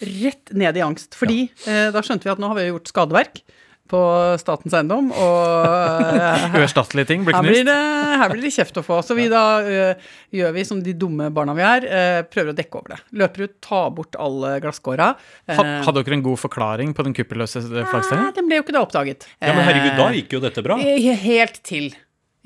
rett 0.02 0.50
ned 0.56 0.80
i 0.80 0.82
angst. 0.82 1.14
Fordi 1.18 1.44
eh, 1.70 1.90
da 1.94 2.02
skjønte 2.02 2.26
vi 2.26 2.34
at 2.34 2.42
nå 2.42 2.50
har 2.50 2.58
vi 2.58 2.66
gjort 2.66 2.90
skadeverk 2.90 3.44
på 3.90 4.00
statens 4.40 4.74
eiendom, 4.78 5.10
og 5.10 5.66
eh, 6.20 6.58
Uerstattelige 6.60 7.10
ting 7.10 7.26
blir 7.26 7.36
her 7.36 7.44
blir, 7.44 7.60
knust. 7.60 7.70
det, 7.70 8.18
her 8.22 8.34
blir 8.34 8.44
det 8.46 8.52
kjeft 8.56 8.80
å 8.80 8.84
få. 8.86 9.00
Så 9.06 9.16
vi 9.18 9.28
da 9.32 9.44
uh, 9.66 10.10
gjør 10.34 10.54
vi 10.56 10.66
som 10.68 10.82
de 10.84 10.94
dumme 10.98 11.30
barna 11.34 11.56
vi 11.58 11.66
er, 11.66 11.88
uh, 11.90 12.20
prøver 12.30 12.54
å 12.54 12.58
dekke 12.58 12.82
over 12.82 12.94
det. 12.94 13.00
Løper 13.22 13.46
ut, 13.46 13.56
tar 13.66 13.88
bort 13.96 14.20
alle 14.20 14.56
glasskåra. 14.62 15.10
Uh, 15.50 15.64
Hadde 15.86 16.04
dere 16.04 16.20
en 16.20 16.28
god 16.28 16.42
forklaring 16.42 16.94
på 16.96 17.06
den 17.08 17.16
kuppelløse 17.16 17.64
flaggstangen? 17.66 18.28
Nei, 18.28 18.36
den 18.38 18.50
ble 18.50 18.60
jo 18.60 18.66
ikke 18.66 18.76
da 18.78 18.84
oppdaget. 18.86 19.26
Ja, 19.40 19.56
Men 19.56 19.66
herregud, 19.66 19.98
da 19.98 20.12
gikk 20.16 20.38
jo 20.38 20.44
dette 20.46 20.64
bra. 20.66 20.78
Helt 20.80 21.60
til. 21.66 21.92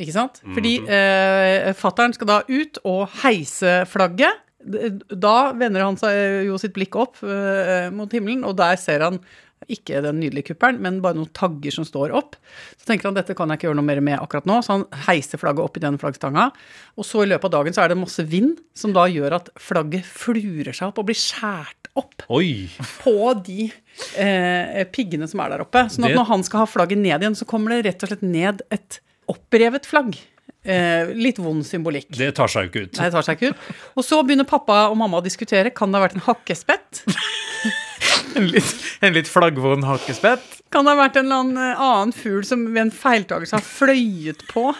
Ikke 0.00 0.14
sant? 0.14 0.40
Fordi 0.56 0.78
eh, 0.90 1.70
fattern 1.78 2.14
skal 2.16 2.30
da 2.30 2.40
ut 2.48 2.80
og 2.82 3.04
heise 3.22 3.82
flagget. 3.86 4.40
Da 4.64 5.36
vender 5.54 5.84
han 5.84 5.98
seg 6.00 6.48
jo 6.48 6.58
sitt 6.58 6.74
blikk 6.74 6.96
opp 6.98 7.20
eh, 7.22 7.90
mot 7.94 8.10
himmelen, 8.14 8.42
og 8.48 8.56
der 8.58 8.80
ser 8.80 9.04
han 9.06 9.20
ikke 9.72 10.02
den 10.04 10.20
nydelige 10.22 10.52
kuppelen, 10.52 10.80
men 10.84 11.00
bare 11.04 11.18
noen 11.18 11.30
tagger 11.36 11.74
som 11.74 11.86
står 11.86 12.14
opp. 12.16 12.36
Så 12.78 12.88
tenker 12.88 13.08
han 13.08 13.16
dette 13.18 13.36
kan 13.36 13.50
jeg 13.50 13.60
ikke 13.60 13.70
gjøre 13.70 13.78
noe 13.80 13.88
mer 13.88 14.02
med 14.04 14.18
akkurat 14.20 14.48
nå, 14.48 14.58
så 14.64 14.78
han 14.78 14.84
heiser 15.06 15.40
flagget 15.40 15.64
opp 15.64 15.78
i 15.78 15.84
den 15.84 16.00
flaggstanga. 16.00 16.50
Og 16.98 17.08
så 17.08 17.24
i 17.24 17.30
løpet 17.30 17.48
av 17.50 17.56
dagen 17.58 17.76
så 17.76 17.84
er 17.84 17.94
det 17.94 18.00
masse 18.00 18.26
vind, 18.28 18.58
som 18.76 18.94
da 18.96 19.06
gjør 19.10 19.38
at 19.40 19.50
flagget 19.60 20.06
flurer 20.08 20.74
seg 20.74 20.90
opp 20.90 21.00
og 21.02 21.08
blir 21.10 21.18
skjært 21.18 21.90
opp 21.94 22.26
Oi! 22.34 22.66
på 23.00 23.16
de 23.46 23.68
eh, 24.18 24.84
piggene 24.90 25.28
som 25.30 25.42
er 25.44 25.54
der 25.54 25.64
oppe. 25.66 25.86
Sånn 25.92 26.08
at 26.08 26.16
når 26.16 26.30
han 26.32 26.46
skal 26.46 26.64
ha 26.64 26.68
flagget 26.70 27.00
ned 27.00 27.16
igjen, 27.16 27.38
så 27.38 27.48
kommer 27.48 27.76
det 27.76 27.84
rett 27.88 28.06
og 28.06 28.12
slett 28.12 28.24
ned 28.26 28.64
et 28.74 29.00
opprevet 29.30 29.86
flagg. 29.88 30.18
Eh, 30.64 31.10
litt 31.12 31.38
vond 31.44 31.64
symbolikk. 31.66 32.08
Det 32.16 32.30
tar 32.36 32.48
seg 32.48 32.66
jo 32.66 32.70
ikke 32.70 32.84
ut. 32.86 32.96
Nei, 32.96 33.08
det 33.10 33.14
tar 33.14 33.26
seg 33.26 33.36
ikke 33.36 33.52
ut. 33.52 33.72
Og 34.00 34.06
så 34.06 34.20
begynner 34.24 34.48
pappa 34.48 34.86
og 34.88 34.96
mamma 34.96 35.20
å 35.20 35.24
diskutere. 35.24 35.72
Kan 35.76 35.92
det 35.92 36.00
ha 36.00 36.06
vært 36.06 36.16
en 36.16 36.24
hakkespett? 36.24 37.04
En 38.34 38.48
litt, 38.50 38.74
en 39.04 39.14
litt 39.16 39.30
flaggvond 39.30 39.86
hakkespett? 39.86 40.44
Kan 40.74 40.86
det 40.86 40.94
ha 40.94 41.02
vært 41.04 41.20
en 41.20 41.30
eller 41.30 41.76
annen 41.78 42.10
eh, 42.12 42.18
fugl 42.18 42.42
som 42.46 42.66
ved 42.72 42.86
en 42.86 42.94
feiltagelse 42.94 43.56
har 43.58 43.64
fløyet 43.66 44.44
på? 44.50 44.72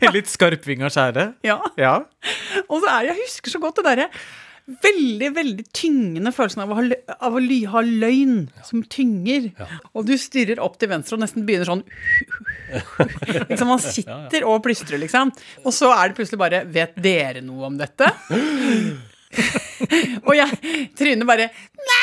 En 0.00 0.14
litt 0.14 0.30
skarpvinga 0.32 0.90
skjære? 0.92 1.30
Ja. 1.46 1.60
Ja. 1.78 1.94
Og 2.66 2.82
så 2.82 2.92
er 2.96 3.10
jeg 3.10 3.22
husker 3.22 3.52
så 3.52 3.62
godt 3.62 3.80
det 3.80 3.88
derre 3.90 4.08
veldig, 4.68 5.28
veldig 5.32 5.64
tyngende 5.72 6.32
følelsen 6.34 6.62
av 6.64 6.72
å 6.72 6.76
ha, 6.76 6.84
av 7.24 7.36
å 7.38 7.40
ly, 7.40 7.62
ha 7.72 7.80
løgn 7.84 8.48
som 8.66 8.82
tynger. 8.92 9.50
Og 9.94 10.04
du 10.08 10.14
stirrer 10.20 10.60
opp 10.60 10.76
til 10.80 10.90
venstre 10.92 11.16
og 11.16 11.22
nesten 11.24 11.46
begynner 11.48 11.68
sånn 11.68 11.84
Liksom 13.48 13.70
Man 13.70 13.80
sitter 13.80 14.44
og 14.48 14.60
plystrer, 14.66 15.00
liksom. 15.00 15.32
Og 15.64 15.72
så 15.74 15.92
er 15.94 16.10
det 16.10 16.18
plutselig 16.18 16.40
bare 16.40 16.64
Vet 16.68 16.98
dere 17.00 17.44
noe 17.44 17.70
om 17.70 17.78
dette? 17.80 18.10
og 20.26 20.32
jeg 20.36 20.90
Trine 20.96 21.26
bare 21.28 21.50
Nei! 21.76 21.97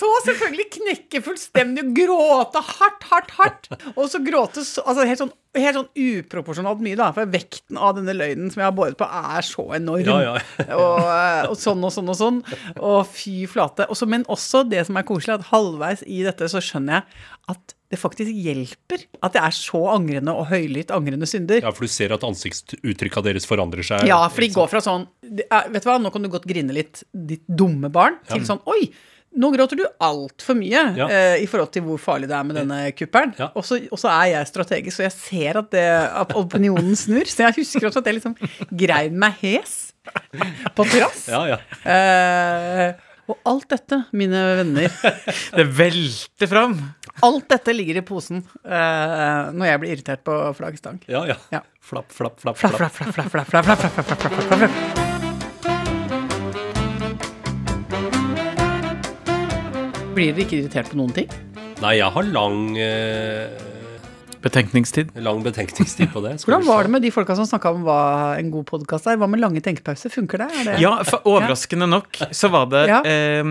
Så 0.00 0.08
selvfølgelig 0.24 0.66
knekke 0.78 1.20
fullstendig 1.24 1.82
og 1.84 1.92
gråte 1.98 2.62
hardt, 2.64 3.02
hardt, 3.10 3.32
hardt. 3.36 3.68
Og 3.94 4.06
så 4.08 4.20
gråte 4.24 4.62
altså 4.62 5.04
helt, 5.04 5.20
sånn, 5.20 5.32
helt 5.58 5.76
sånn 5.76 5.90
uproporsjonalt 5.92 6.80
mye, 6.84 6.96
da. 6.96 7.10
For 7.16 7.28
vekten 7.30 7.76
av 7.80 7.98
denne 7.98 8.14
løgnen 8.16 8.52
som 8.52 8.62
jeg 8.62 8.68
har 8.70 8.76
båret 8.78 8.96
på, 9.00 9.08
er 9.34 9.44
så 9.46 9.66
enorm. 9.76 10.06
Ja, 10.08 10.20
ja. 10.30 10.38
og, 10.78 11.50
og 11.50 11.58
sånn 11.60 11.84
og 11.84 11.92
sånn 11.94 12.08
og 12.14 12.16
sånn. 12.20 12.40
Og 12.78 13.02
fy 13.10 13.44
flate. 13.50 13.88
Også, 13.92 14.08
men 14.08 14.24
også 14.32 14.64
det 14.70 14.86
som 14.88 14.96
er 15.00 15.06
koselig, 15.08 15.36
at 15.40 15.50
halvveis 15.52 16.06
i 16.08 16.22
dette 16.26 16.48
så 16.48 16.62
skjønner 16.64 17.00
jeg 17.00 17.28
at 17.56 17.76
det 17.90 17.98
faktisk 17.98 18.30
hjelper 18.30 19.02
at 19.26 19.34
jeg 19.34 19.42
er 19.42 19.54
så 19.56 19.80
angrende 19.90 20.30
og 20.38 20.46
høylytt 20.52 20.92
angrende 20.94 21.26
synder. 21.26 21.58
Ja, 21.64 21.72
for 21.74 21.88
du 21.88 21.90
ser 21.90 22.14
at 22.14 22.22
ansiktsuttrykka 22.26 23.22
deres 23.26 23.48
forandrer 23.50 23.82
seg. 23.86 24.06
Ja, 24.08 24.22
for 24.30 24.46
de 24.46 24.52
går 24.54 24.70
fra 24.70 24.82
sånn 24.84 25.08
er- 25.50 25.66
Vet 25.74 25.82
du 25.82 25.90
hva, 25.90 25.98
nå 25.98 26.12
kan 26.14 26.22
du 26.22 26.30
godt 26.30 26.46
grine 26.46 26.72
litt, 26.76 27.02
ditt 27.10 27.42
dumme 27.50 27.90
barn, 27.92 28.20
til 28.30 28.46
sånn 28.46 28.62
Oi! 28.70 28.92
Nå 29.38 29.50
gråter 29.54 29.78
du 29.78 29.84
altfor 30.02 30.56
mye 30.58 30.80
Ja. 30.98 31.06
uh, 31.06 31.36
i 31.38 31.46
forhold 31.46 31.70
til 31.74 31.84
hvor 31.86 32.00
farlig 32.02 32.26
det 32.30 32.34
er 32.34 32.46
med 32.48 32.56
denne 32.58 32.78
kuppelen. 32.98 33.34
Ja. 33.38 33.50
Og, 33.54 33.62
så, 33.66 33.78
er 34.10 34.24
jeg 34.32 34.48
strategisk, 34.50 34.98
og 35.00 35.06
jeg 35.06 35.14
ser 35.14 35.60
at, 35.62 35.68
det, 35.70 35.84
at 36.24 36.34
opinionen 36.38 36.96
snur. 36.98 37.28
Så 37.30 37.46
jeg 37.46 37.60
husker 37.60 37.86
også 37.90 38.02
at 38.02 38.10
jeg 38.10 38.18
liksom 38.18 38.34
grein 38.74 39.14
meg 39.20 39.38
hes 39.44 39.76
på 40.74 40.86
terrass. 40.90 41.28
Ja, 41.30 41.44
ja. 41.52 41.60
Eh, 41.86 43.06
og 43.30 43.38
alt 43.46 43.68
dette, 43.70 44.00
mine 44.18 44.40
venner, 44.58 44.90
Det 45.54 45.66
velter 45.78 46.50
fram. 46.50 46.74
alt 47.22 47.46
dette 47.52 47.74
ligger 47.76 48.00
i 48.00 48.02
posen 48.06 48.42
uh, 48.66 49.50
når 49.54 49.68
jeg 49.68 49.82
blir 49.84 49.94
irritert 49.94 50.24
på 50.26 50.40
flaggstang. 50.58 50.98
ja, 51.06 51.22
ja. 51.30 51.62
Flapp, 51.80 52.10
flapp. 52.10 52.40
Flapp, 52.42 52.58
flapp. 52.58 52.74
flapp, 52.76 52.92
flapp, 52.98 53.14
flapp, 53.14 53.30
flapp, 53.30 53.54
flapp, 53.54 53.64
flapp, 53.64 53.78
flapp, 53.78 53.94
flapp, 53.94 54.26
flapp, 54.26 54.42
flapp, 54.42 54.58
flapp. 54.66 55.09
Blir 60.20 60.34
dere 60.36 60.44
ikke 60.44 60.58
irritert 60.58 60.90
på 60.92 60.98
noen 61.00 61.14
ting? 61.16 61.30
Nei, 61.80 61.94
jeg 61.96 62.12
har 62.12 62.26
lang, 62.28 62.74
eh, 62.76 63.46
Betenkningstid. 64.42 65.10
lang 65.20 65.42
betenkningstid 65.44 66.08
på 66.14 66.20
det. 66.24 66.32
Hvordan 66.46 66.64
var 66.66 66.86
det 66.86 66.90
med 66.94 67.02
de 67.04 67.10
folka 67.12 67.34
som 67.36 67.44
snakka 67.48 67.72
om 67.74 67.82
hva 67.84 67.98
en 68.38 68.50
god 68.50 68.64
podkast 68.70 69.06
er? 69.10 69.18
Hva 69.20 69.28
med 69.28 69.40
lange 69.42 69.60
tenkepauser? 69.64 70.08
Funker 70.14 70.40
det? 70.42 70.46
Er 70.60 70.64
det? 70.70 70.76
Ja, 70.80 70.94
for 71.04 71.20
overraskende 71.28 71.88
nok 71.90 72.16
så 72.32 72.48
var 72.52 72.66
det 72.72 72.86
Ja. 72.88 73.00
eh, 73.04 73.44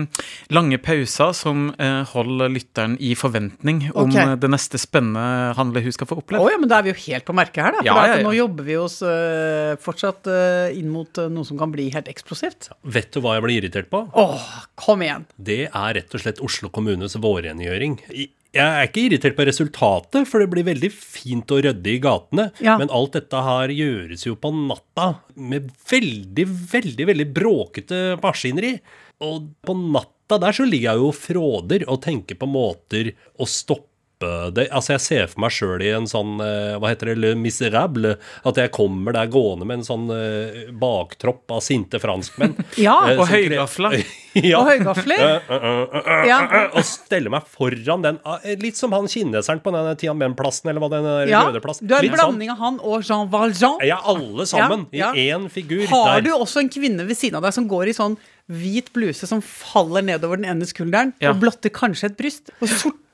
lange 0.50 0.78
pauser 0.82 1.32
som 1.34 1.68
eh, 1.78 2.02
holder 2.10 2.48
lytteren 2.50 2.96
i 3.00 3.14
forventning 3.14 3.90
om 3.94 4.10
Ok. 4.10 4.16
eh, 4.16 4.34
det 4.36 4.50
neste 4.50 4.78
spennende 4.82 5.54
handlet 5.56 5.82
hun 5.84 5.92
skal 5.92 6.06
få 6.10 6.18
oppleve. 6.18 6.42
Oh, 6.42 6.50
ja, 6.50 6.58
men 6.58 6.68
da 6.68 6.78
er 6.78 6.82
vi 6.88 6.90
jo 6.94 6.98
helt 7.12 7.24
på 7.24 7.34
merket 7.38 7.62
her, 7.62 7.72
da. 7.72 7.78
For 7.78 7.86
Ja, 7.86 8.06
ja, 8.06 8.16
ja. 8.18 8.26
nå 8.26 8.34
jobber 8.34 8.64
vi 8.64 8.76
oss 8.76 9.00
eh, 9.02 9.76
fortsatt 9.76 10.26
øh, 10.26 10.74
inn 10.76 10.90
mot 10.90 11.12
øh, 11.18 11.30
noe 11.30 11.44
som 11.46 11.56
kan 11.58 11.70
bli 11.70 11.88
helt 11.94 12.08
eksplosivt. 12.10 12.70
Vet 12.84 13.12
du 13.12 13.20
hva 13.20 13.36
jeg 13.38 13.42
blir 13.46 13.62
irritert 13.62 13.90
på? 13.90 14.08
Åh, 14.12 14.42
kom 14.74 15.02
igjen. 15.06 15.24
Det 15.38 15.68
er 15.70 15.94
rett 15.94 16.14
og 16.14 16.20
slett 16.20 16.40
Oslo 16.42 16.68
kommunes 16.68 17.14
vårrengjøring. 17.14 18.00
I- 18.10 18.30
Jeg 18.50 18.66
er 18.66 18.88
ikke 18.88 19.04
irritert 19.06 19.36
på 19.38 19.44
resultatet, 19.46 20.26
for 20.26 20.42
det 20.42 20.48
blir 20.50 20.66
veldig 20.66 20.90
fint 20.90 21.52
å 21.54 21.60
ryddig 21.62 21.92
i 21.96 22.02
gatene. 22.02 22.48
Ja. 22.58 22.74
Men 22.80 22.90
alt 22.94 23.14
dette 23.14 23.42
her 23.46 23.70
gjøres 23.70 24.26
jo 24.26 24.34
på 24.40 24.50
natta 24.56 25.12
med 25.38 25.68
veldig, 25.90 26.46
veldig 26.72 27.06
veldig 27.12 27.28
bråkete 27.36 28.00
maskineri. 28.22 28.74
Og 29.22 29.52
på 29.62 29.76
natta 29.78 30.40
der 30.42 30.56
så 30.56 30.66
ligger 30.66 30.90
jeg 30.90 31.02
jo 31.02 31.12
og 31.12 31.18
fråder 31.18 31.86
og 31.86 32.02
tenker 32.02 32.38
på 32.40 32.50
måter 32.50 33.12
å 33.38 33.46
stoppe 33.46 33.89
det. 34.20 34.66
Altså 34.70 34.92
Jeg 34.96 35.00
ser 35.00 35.26
for 35.32 35.40
meg 35.44 35.52
sjøl 35.54 35.82
i 35.82 35.90
en 35.96 36.06
sånn 36.10 36.40
eh, 36.44 36.74
Hva 36.80 36.90
heter 36.92 37.10
det? 37.12 37.16
Le 37.22 37.30
Miserable. 37.40 38.16
At 38.46 38.58
jeg 38.60 38.70
kommer 38.76 39.12
der 39.16 39.30
gående 39.32 39.64
med 39.68 39.80
en 39.80 39.86
sånn 39.86 40.06
eh, 40.12 40.70
baktropp 40.76 41.50
av 41.56 41.62
sinte 41.64 42.00
franskmenn. 42.02 42.56
Ja, 42.80 42.98
Eh, 43.10 43.18
og 43.18 43.26
som 43.26 43.34
høygafler. 43.34 43.96
ja. 44.50 44.60
Og 44.60 44.68
høygafler. 44.68 45.24
Ja. 46.28 46.38
Og 46.76 46.84
stelle 46.86 47.32
meg 47.32 47.46
foran 47.50 48.04
den 48.04 48.18
eh, 48.24 48.54
Litt 48.60 48.78
som 48.78 48.92
han 48.96 49.08
kineseren 49.10 49.62
på 49.64 49.72
den 49.74 49.88
Tianmen-plassen, 50.00 50.70
eller 50.70 50.84
hva 50.84 50.90
den 50.92 51.08
er, 51.10 51.24
Ja, 51.32 51.42
røde 51.48 51.62
plassen. 51.64 51.88
du 51.90 51.94
er 51.96 52.04
en 52.04 52.10
sånn. 52.12 52.18
blanding 52.20 52.52
av 52.54 52.60
han 52.62 52.78
og 52.84 53.06
Jean 53.06 53.30
Valjean. 53.32 53.78
Ja, 53.86 53.98
alle 54.10 54.46
sammen 54.50 54.86
Ja, 54.92 55.10
ja. 55.10 55.14
i 55.16 55.28
én 55.34 55.48
figur. 55.52 55.86
Har 55.90 56.20
der. 56.20 56.28
du 56.28 56.34
også 56.36 56.60
en 56.62 56.70
kvinne 56.72 57.06
ved 57.08 57.16
siden 57.18 57.40
av 57.40 57.46
deg 57.48 57.56
som 57.56 57.66
går 57.70 57.90
i 57.90 57.96
sånn 57.96 58.18
hvit 58.50 58.88
bluse 58.92 59.28
som 59.30 59.38
faller 59.44 60.02
nedover 60.02 60.40
den 60.40 60.48
ene 60.50 60.66
skulderen, 60.66 61.12
Ja. 61.22 61.30
og 61.30 61.38
blotter 61.42 61.70
kanskje 61.70 62.10
et 62.10 62.16
bryst? 62.18 62.50
Og 62.60 62.68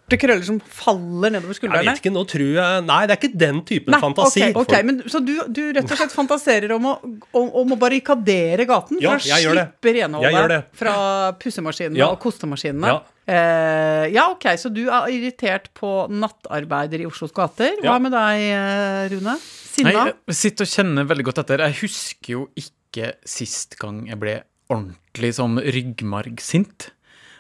sorte 0.06 0.18
krøller 0.22 0.44
som 0.46 0.60
faller 0.60 1.30
nedover 1.34 1.50
Jeg 1.52 1.58
skuldrene? 1.60 1.90
vet 1.90 1.98
ikke, 2.00 2.12
nå 2.14 2.22
tror 2.30 2.52
jeg 2.54 2.84
Nei, 2.86 3.00
det 3.06 3.14
er 3.16 3.20
ikke 3.20 3.38
den 3.42 3.58
typen 3.66 3.90
Nei, 3.92 4.00
fantasi. 4.00 4.42
Okay, 4.52 4.62
okay, 4.62 4.82
men 4.86 5.02
Så 5.10 5.18
du, 5.24 5.34
du 5.50 5.60
rett 5.74 5.90
og 5.90 5.98
slett 5.98 6.14
fantaserer 6.14 6.72
om 6.76 6.86
å, 6.86 6.94
om, 7.34 7.50
om 7.62 7.74
å 7.74 7.78
barrikadere 7.80 8.66
gaten 8.68 9.00
Ja, 9.02 9.16
for 9.16 9.26
å 9.26 9.30
jeg 9.32 9.44
gjør 9.46 9.58
det. 9.58 9.66
slippe 9.72 9.92
Jeg 9.92 9.98
renholdet 10.04 10.64
fra 10.78 10.96
pussemaskinene 11.42 11.98
Ja. 11.98 12.12
og 12.14 12.20
kostemaskinene? 12.22 12.86
Ja. 12.94 13.02
Eh, 13.26 14.06
ja, 14.14 14.28
ok, 14.30 14.46
så 14.56 14.70
du 14.70 14.84
er 14.86 15.08
irritert 15.10 15.72
på 15.74 16.06
nattarbeider 16.14 17.02
i 17.02 17.06
Oslos 17.10 17.32
gater. 17.34 17.74
Hva 17.82 17.96
Ja. 17.96 17.98
med 17.98 18.12
deg, 18.14 19.10
Rune? 19.10 19.34
Rune? 19.34 19.34
Nei, 19.36 19.92
Sinna? 19.92 20.04
jeg 20.30 20.36
sitter 20.38 20.64
og 20.64 20.70
kjenner 20.70 21.04
veldig 21.10 21.24
godt 21.26 21.38
etter. 21.42 21.58
Jeg 21.66 21.74
husker 21.82 22.30
jo 22.32 22.48
ikke 22.56 23.12
sist 23.26 23.76
gang 23.78 24.06
jeg 24.06 24.16
ble 24.22 24.36
ordentlig 24.70 25.34
sånn 25.36 25.58
ryggmargsint. 25.60 26.90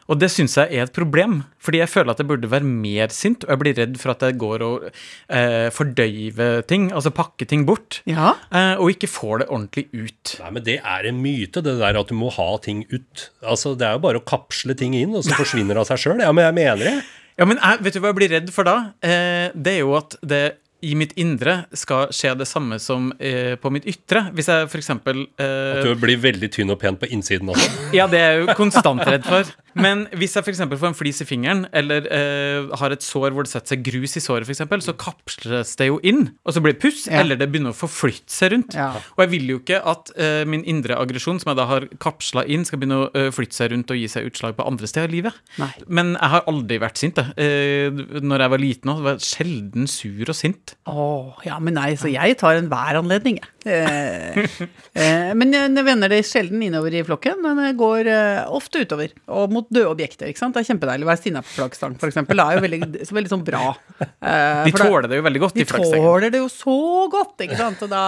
Og 0.08 0.20
det 0.20 0.28
syns 0.30 0.54
jeg 0.54 0.70
er 0.78 0.84
et 0.86 0.92
problem, 0.94 1.40
fordi 1.58 1.80
jeg 1.80 1.90
føler 1.90 2.12
at 2.14 2.20
jeg 2.22 2.28
burde 2.30 2.50
være 2.52 2.62
mer 2.68 3.08
sint, 3.10 3.42
og 3.44 3.50
jeg 3.50 3.58
blir 3.62 3.74
redd 3.80 3.96
for 3.98 4.12
at 4.14 4.20
jeg 4.22 4.36
går 4.38 4.62
og 4.62 4.84
eh, 4.86 5.66
fordøyver 5.74 6.62
ting, 6.70 6.88
altså 6.94 7.10
pakker 7.14 7.48
ting 7.50 7.64
bort, 7.66 8.00
Ja. 8.06 8.34
eh, 8.52 8.74
og 8.78 8.90
ikke 8.94 9.10
får 9.10 9.42
det 9.42 9.48
ordentlig 9.50 9.86
ut. 9.92 10.36
Nei, 10.44 10.50
men 10.54 10.62
Det 10.66 10.78
er 10.84 11.08
en 11.10 11.20
myte, 11.22 11.62
det 11.62 11.78
der 11.80 11.98
at 11.98 12.08
du 12.08 12.14
må 12.14 12.30
ha 12.30 12.48
ting 12.62 12.84
ut. 12.92 13.30
Altså, 13.42 13.74
Det 13.76 13.86
er 13.86 13.92
jo 13.98 14.04
bare 14.06 14.20
å 14.22 14.24
kapsle 14.26 14.76
ting 14.78 14.94
inn, 14.94 15.14
og 15.14 15.24
så 15.26 15.34
forsvinner 15.42 15.74
det 15.74 15.82
av 15.82 15.90
seg 15.90 15.98
sjøl. 16.06 16.20
Ja, 16.22 16.30
men 16.32 16.44
jeg 16.46 16.54
mener 16.54 16.84
det. 16.84 16.96
Ja, 17.36 17.44
men 17.44 17.58
jeg, 17.60 17.82
vet 17.84 17.92
du 17.94 18.00
hva 18.00 18.08
jeg 18.14 18.16
blir 18.16 18.30
redd 18.32 18.50
for 18.54 18.64
da? 18.64 18.76
Eh, 19.04 19.50
det 19.54 19.74
er 19.76 19.82
jo 19.82 19.96
at 19.98 20.16
det 20.24 20.44
i 20.86 20.94
mitt 20.98 21.12
indre 21.20 21.58
skal 21.76 22.10
skje 22.14 22.32
det 22.38 22.46
samme 22.48 22.78
som 22.82 23.10
eh, 23.18 23.54
på 23.60 23.72
mitt 23.74 23.86
ytre. 23.90 24.26
Hvis 24.36 24.50
jeg 24.52 24.70
for 24.72 24.80
eksempel 24.82 25.24
At 25.40 25.82
Du 25.86 25.92
blir 26.00 26.20
veldig 26.22 26.50
tynn 26.54 26.70
og 26.74 26.78
pen 26.82 26.98
på 27.00 27.08
innsiden 27.12 27.50
også. 27.52 27.70
Ja, 27.96 28.06
det 28.10 28.18
er 28.20 28.34
jeg 28.36 28.44
jo 28.46 28.54
konstant 28.58 29.02
redd 29.06 29.24
for. 29.26 29.48
Men 29.76 30.06
hvis 30.16 30.32
jeg 30.38 30.44
f.eks. 30.46 30.62
får 30.80 30.88
en 30.88 30.96
flis 30.96 31.18
i 31.20 31.26
fingeren, 31.28 31.66
eller 31.76 32.06
eh, 32.08 32.70
har 32.80 32.94
et 32.94 33.04
sår 33.04 33.34
hvor 33.36 33.44
det 33.44 33.50
setter 33.52 33.74
seg 33.74 33.82
grus 33.84 34.14
i 34.16 34.22
såret, 34.24 34.48
f.eks., 34.48 34.62
så 34.86 34.94
kapsles 34.96 35.74
det 35.76 35.88
jo 35.90 35.98
inn, 36.06 36.22
og 36.48 36.54
så 36.56 36.62
blir 36.64 36.72
det 36.76 36.80
puss, 36.80 37.02
Ja. 37.10 37.20
eller 37.20 37.36
det 37.36 37.50
begynner 37.52 37.74
å 37.74 37.76
forflytte 37.76 38.32
seg 38.32 38.54
rundt. 38.54 38.76
Ja. 38.78 38.88
Og 39.16 39.20
jeg 39.26 39.32
vil 39.34 39.52
jo 39.52 39.58
ikke 39.60 39.82
at 39.92 40.12
eh, 40.16 40.44
min 40.48 40.64
indre 40.64 40.96
aggresjon, 40.96 41.42
som 41.42 41.52
jeg 41.52 41.60
da 41.60 41.66
har 41.68 41.88
kapsla 42.02 42.46
inn, 42.48 42.64
skal 42.68 42.80
begynne 42.80 43.02
å 43.04 43.10
eh, 43.12 43.28
flytte 43.36 43.58
seg 43.58 43.74
rundt 43.74 43.92
og 43.92 44.00
gi 44.00 44.08
seg 44.14 44.30
utslag 44.30 44.56
på 44.56 44.64
andre 44.70 44.88
steder 44.88 45.12
i 45.12 45.18
livet. 45.18 45.36
Nei. 45.60 45.68
Men 45.92 46.14
jeg 46.16 46.32
har 46.38 46.48
aldri 46.54 46.80
vært 46.86 47.02
sint, 47.02 47.20
jeg. 47.20 47.36
Eh, 47.36 48.20
når 48.24 48.46
jeg 48.46 48.54
var 48.56 48.64
liten 48.64 48.94
òg, 48.96 49.04
var 49.04 49.18
jeg 49.20 49.28
sjelden 49.28 49.90
sur 49.90 50.32
og 50.32 50.40
sint. 50.40 50.75
Åh, 50.86 51.40
ja, 51.42 51.56
men 51.58 51.74
nei, 51.74 51.96
så 51.98 52.06
jeg 52.06 52.36
tar 52.38 52.60
enhver 52.60 53.00
anledning, 53.00 53.40
jeg. 53.40 53.52
Eh, 53.66 54.36
eh, 55.02 55.32
men 55.34 55.50
jeg 55.50 55.82
vender 55.82 56.12
det 56.12 56.20
sjelden 56.28 56.60
innover 56.62 56.94
i 56.94 57.00
flokken, 57.02 57.40
men 57.42 57.58
jeg 57.64 57.74
går 57.80 58.10
eh, 58.12 58.42
ofte 58.54 58.84
utover. 58.84 59.10
Og 59.34 59.50
mot 59.50 59.66
døde 59.66 59.88
objekter, 59.90 60.30
ikke 60.30 60.38
sant. 60.44 60.54
Det 60.54 60.62
er 60.62 60.68
kjempedeilig 60.68 61.08
å 61.08 61.10
være 61.10 61.22
sinna 61.24 61.42
på 61.42 61.50
flaggstang, 61.56 61.96
eksempel. 61.98 62.38
Det 62.38 62.46
er 62.46 62.60
jo 62.60 62.64
veldig, 62.68 63.08
så 63.08 63.16
veldig 63.18 63.32
sånn 63.32 63.42
bra. 63.48 63.62
Eh, 63.98 64.60
De 64.68 64.74
tåler 64.76 65.10
det 65.10 65.18
jo 65.18 65.24
veldig 65.26 65.42
godt, 65.42 65.56
De 65.56 65.64
de 65.64 65.68
flaggstengene. 65.72 66.12
tåler 66.12 66.36
det 66.36 66.42
jo 66.44 66.52
så 66.54 66.76
godt, 67.16 67.34
ikke 67.48 67.58
sant? 67.58 67.82
Og 67.82 67.90
da 67.90 68.04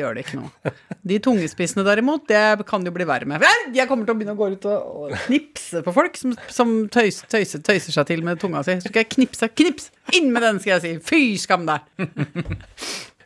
gjør 0.00 0.18
det 0.18 0.26
ikke 0.26 0.40
noe. 0.40 0.74
De 1.12 1.20
tungespissene 1.22 1.86
derimot, 1.86 2.26
det 2.28 2.66
kan 2.66 2.82
det 2.82 2.90
jo 2.90 2.96
bli 2.98 3.06
verre 3.08 3.30
med. 3.30 3.46
Jeg 3.76 3.86
kommer 3.86 4.10
til 4.10 4.16
å 4.16 4.18
begynne 4.18 4.34
å 4.34 4.40
gå 4.40 4.50
ut 4.56 4.66
og, 4.72 5.14
knipse 5.28 5.84
på 5.86 5.94
folk 5.94 6.18
som, 6.18 6.34
som 6.50 6.74
tøys, 6.90 7.22
tøyser, 7.30 7.62
tøyser 7.62 7.94
seg 7.94 8.10
til 8.10 8.26
med 8.26 8.42
tunga 8.42 8.64
si. 8.66 8.80
Så 8.82 8.90
skal 8.90 9.04
jeg 9.04 9.12
knipse. 9.14 9.52
Knips! 9.62 9.92
Inn 10.18 10.32
med 10.34 10.42
den, 10.42 10.58
skal 10.58 10.80
jeg 10.80 10.82
si. 10.82 10.92
Fy 11.06 11.22
skam 11.38 11.70
deg! 11.70 11.79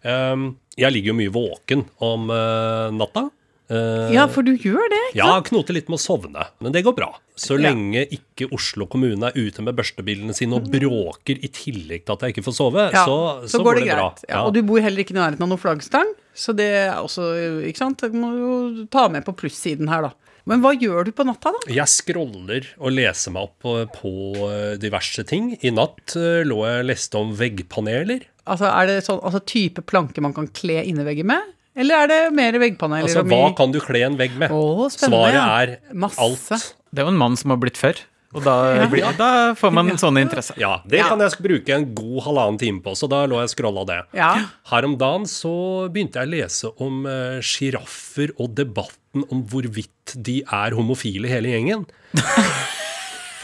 Um, 0.04 0.50
jeg 0.80 0.92
ligger 0.94 1.12
jo 1.14 1.16
mye 1.22 1.32
våken 1.34 1.86
om 2.04 2.28
uh, 2.32 2.90
natta. 2.94 3.28
Uh, 3.72 4.10
Ja, 4.12 4.26
for 4.28 4.44
du 4.44 4.50
gjør 4.60 4.84
det, 4.92 4.98
ikke 5.14 5.16
Ja, 5.22 5.38
knoter 5.46 5.72
litt 5.72 5.86
med 5.88 5.96
å 5.96 6.02
sovne, 6.02 6.42
men 6.60 6.74
det 6.74 6.82
går 6.84 6.92
bra. 6.98 7.06
Så 7.34 7.56
Ja. 7.56 7.70
lenge 7.70 8.02
ikke 8.12 8.50
Oslo 8.52 8.84
kommune 8.86 9.30
er 9.30 9.38
ute 9.38 9.64
med 9.64 9.74
børstebilene 9.78 10.34
sine 10.36 10.58
og 10.58 10.68
bråker 10.70 11.40
i 11.40 11.48
tillegg 11.48 12.04
til 12.04 12.12
at 12.12 12.26
jeg 12.26 12.34
ikke 12.34 12.44
får 12.44 12.56
sove, 12.58 12.84
Ja, 12.92 13.06
så, 13.08 13.16
så, 13.48 13.62
går 13.64 13.80
det, 13.80 13.86
bra. 13.88 14.10
greit. 14.10 14.26
Ja, 14.28 14.42
og 14.44 14.52
du 14.54 14.60
bor 14.68 14.82
heller 14.84 15.00
ikke 15.00 15.16
i 15.16 15.18
nærheten 15.18 15.42
av 15.46 15.48
noen 15.54 15.62
flaggstang, 15.62 16.12
så 16.36 16.52
det 16.54 16.68
er 16.84 16.92
også, 17.00 17.30
ikke 17.70 17.80
sant, 17.80 18.04
det 18.04 18.12
må 18.12 18.34
du 18.34 18.44
jo 18.44 18.86
ta 18.92 19.08
med 19.08 19.24
på 19.24 19.32
plussiden 19.40 19.88
her, 19.88 20.10
da. 20.10 20.12
Men 20.44 20.60
hva 20.60 20.74
gjør 20.76 21.06
du 21.08 21.12
på 21.16 21.24
natta, 21.24 21.54
da? 21.56 21.60
Jeg 21.72 21.88
scroller 21.88 22.66
og 22.76 22.92
leser 22.92 23.32
meg 23.32 23.46
opp 23.48 23.64
på, 23.64 23.72
på 23.96 24.10
eh, 24.50 24.74
diverse 24.76 25.24
ting. 25.24 25.54
I 25.64 25.72
natt 25.72 26.12
eh, 26.20 26.42
lå 26.44 26.58
jeg 26.68 26.82
og 26.82 26.88
leste 26.90 27.16
om 27.16 27.32
veggpaneler. 27.38 28.26
Altså, 28.44 28.68
er 28.68 28.88
det 28.90 28.96
sånn 29.06 29.20
altså, 29.24 29.40
type 29.48 29.84
planke 29.88 30.20
man 30.24 30.34
kan 30.36 30.48
kle 30.52 30.82
innevegger 30.84 31.26
med? 31.28 31.52
Eller 31.74 32.04
er 32.04 32.10
det 32.10 32.18
mer 32.36 32.56
veggpaneler? 32.62 33.08
Altså, 33.08 33.24
hva 33.26 33.48
kan 33.58 33.72
du 33.74 33.80
kle 33.82 34.04
en 34.06 34.18
vegg 34.20 34.36
med? 34.38 34.52
Åh, 34.54 34.84
Svaret 34.94 35.38
er 35.40 35.72
Masse. 35.96 36.20
alt. 36.22 36.74
Det 36.94 37.02
er 37.02 37.08
jo 37.08 37.14
en 37.14 37.18
mann 37.18 37.38
som 37.40 37.50
har 37.50 37.58
blitt 37.58 37.80
før, 37.80 37.98
og 38.34 38.42
da, 38.46 38.54
blir, 38.90 39.06
da 39.18 39.30
får 39.58 39.72
man 39.74 39.90
sånne 39.98 40.22
interesser. 40.22 40.58
Ja, 40.58 40.76
det 40.86 41.00
Ja. 41.00 41.08
kan 41.08 41.22
jeg 41.22 41.38
bruke 41.42 41.74
en 41.74 41.88
god 41.94 42.20
halvannen 42.28 42.58
time 42.58 42.80
på, 42.82 42.94
så 42.98 43.08
da 43.10 43.24
lå 43.26 43.40
jeg 43.42 43.50
og 43.50 43.54
scrolla 43.54 43.84
det. 43.86 43.98
Ja. 44.14 44.30
Her 44.70 44.86
om 44.86 44.96
dagen 44.98 45.26
så 45.30 45.88
begynte 45.90 46.22
jeg 46.22 46.28
å 46.28 46.34
lese 46.34 46.72
om 46.82 47.04
sjiraffer 47.42 48.30
uh, 48.34 48.44
og 48.44 48.54
debatten 48.54 49.26
om 49.30 49.42
hvorvidt 49.46 50.14
de 50.14 50.42
er 50.46 50.74
homofile 50.78 51.30
hele 51.30 51.54
gjengen. 51.54 51.86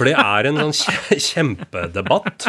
For 0.01 0.09
det 0.09 0.17
er 0.17 0.47
en 0.49 0.57
sånn 0.73 0.95
kjempedebatt. 1.29 2.47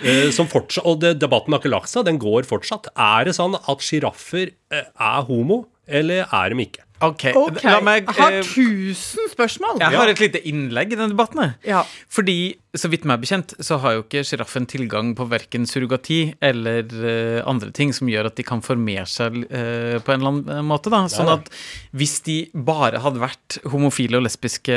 eh, 0.00 0.30
som 0.32 0.48
fortsatt, 0.48 0.86
og 0.88 1.02
det, 1.02 1.18
debatten 1.20 1.52
har 1.52 1.60
ikke 1.60 1.74
lagt 1.74 1.92
seg, 1.92 2.06
den 2.08 2.16
går 2.22 2.48
fortsatt. 2.48 2.88
Er 2.96 3.28
det 3.28 3.34
sånn 3.36 3.58
at 3.60 3.84
sjiraffer 3.84 4.54
eh, 4.72 4.86
er 4.88 5.26
homo, 5.28 5.66
eller 5.84 6.24
er 6.24 6.54
de 6.54 6.64
ikke? 6.64 6.86
Ok, 7.00 7.30
Ok, 7.36 7.62
la 7.64 7.78
meg 7.84 8.08
jeg 8.10 8.16
har 8.18 8.34
eh, 8.38 8.44
tusen 8.44 9.30
spørsmål. 9.32 9.80
Jeg 9.80 9.96
har 9.96 10.12
et 10.12 10.20
lite 10.20 10.42
innlegg 10.50 10.92
i 10.92 10.98
denne 10.98 11.14
debatten. 11.14 11.54
Ja. 11.66 11.84
Fordi 12.12 12.56
så 12.76 12.86
vidt 12.90 13.06
meg 13.08 13.22
bekjent, 13.22 13.56
så 13.64 13.80
har 13.82 13.96
jo 13.96 14.04
ikke 14.04 14.22
sjiraffen 14.26 14.66
tilgang 14.70 15.14
på 15.18 15.26
verken 15.30 15.64
surrogati 15.66 16.36
eller 16.44 16.86
uh, 16.86 17.40
andre 17.50 17.72
ting 17.74 17.90
som 17.96 18.10
gjør 18.10 18.28
at 18.28 18.36
de 18.38 18.44
kan 18.46 18.62
formere 18.62 19.08
seg 19.10 19.40
uh, 19.50 19.96
på 19.98 20.14
en 20.14 20.20
eller 20.20 20.30
annen 20.30 20.68
måte. 20.68 20.92
da. 20.92 21.02
Sånn 21.10 21.32
at 21.32 21.50
hvis 21.96 22.20
de 22.28 22.38
bare 22.54 23.02
hadde 23.02 23.22
vært 23.22 23.58
homofile 23.72 24.20
og 24.20 24.26
lesbiske 24.28 24.76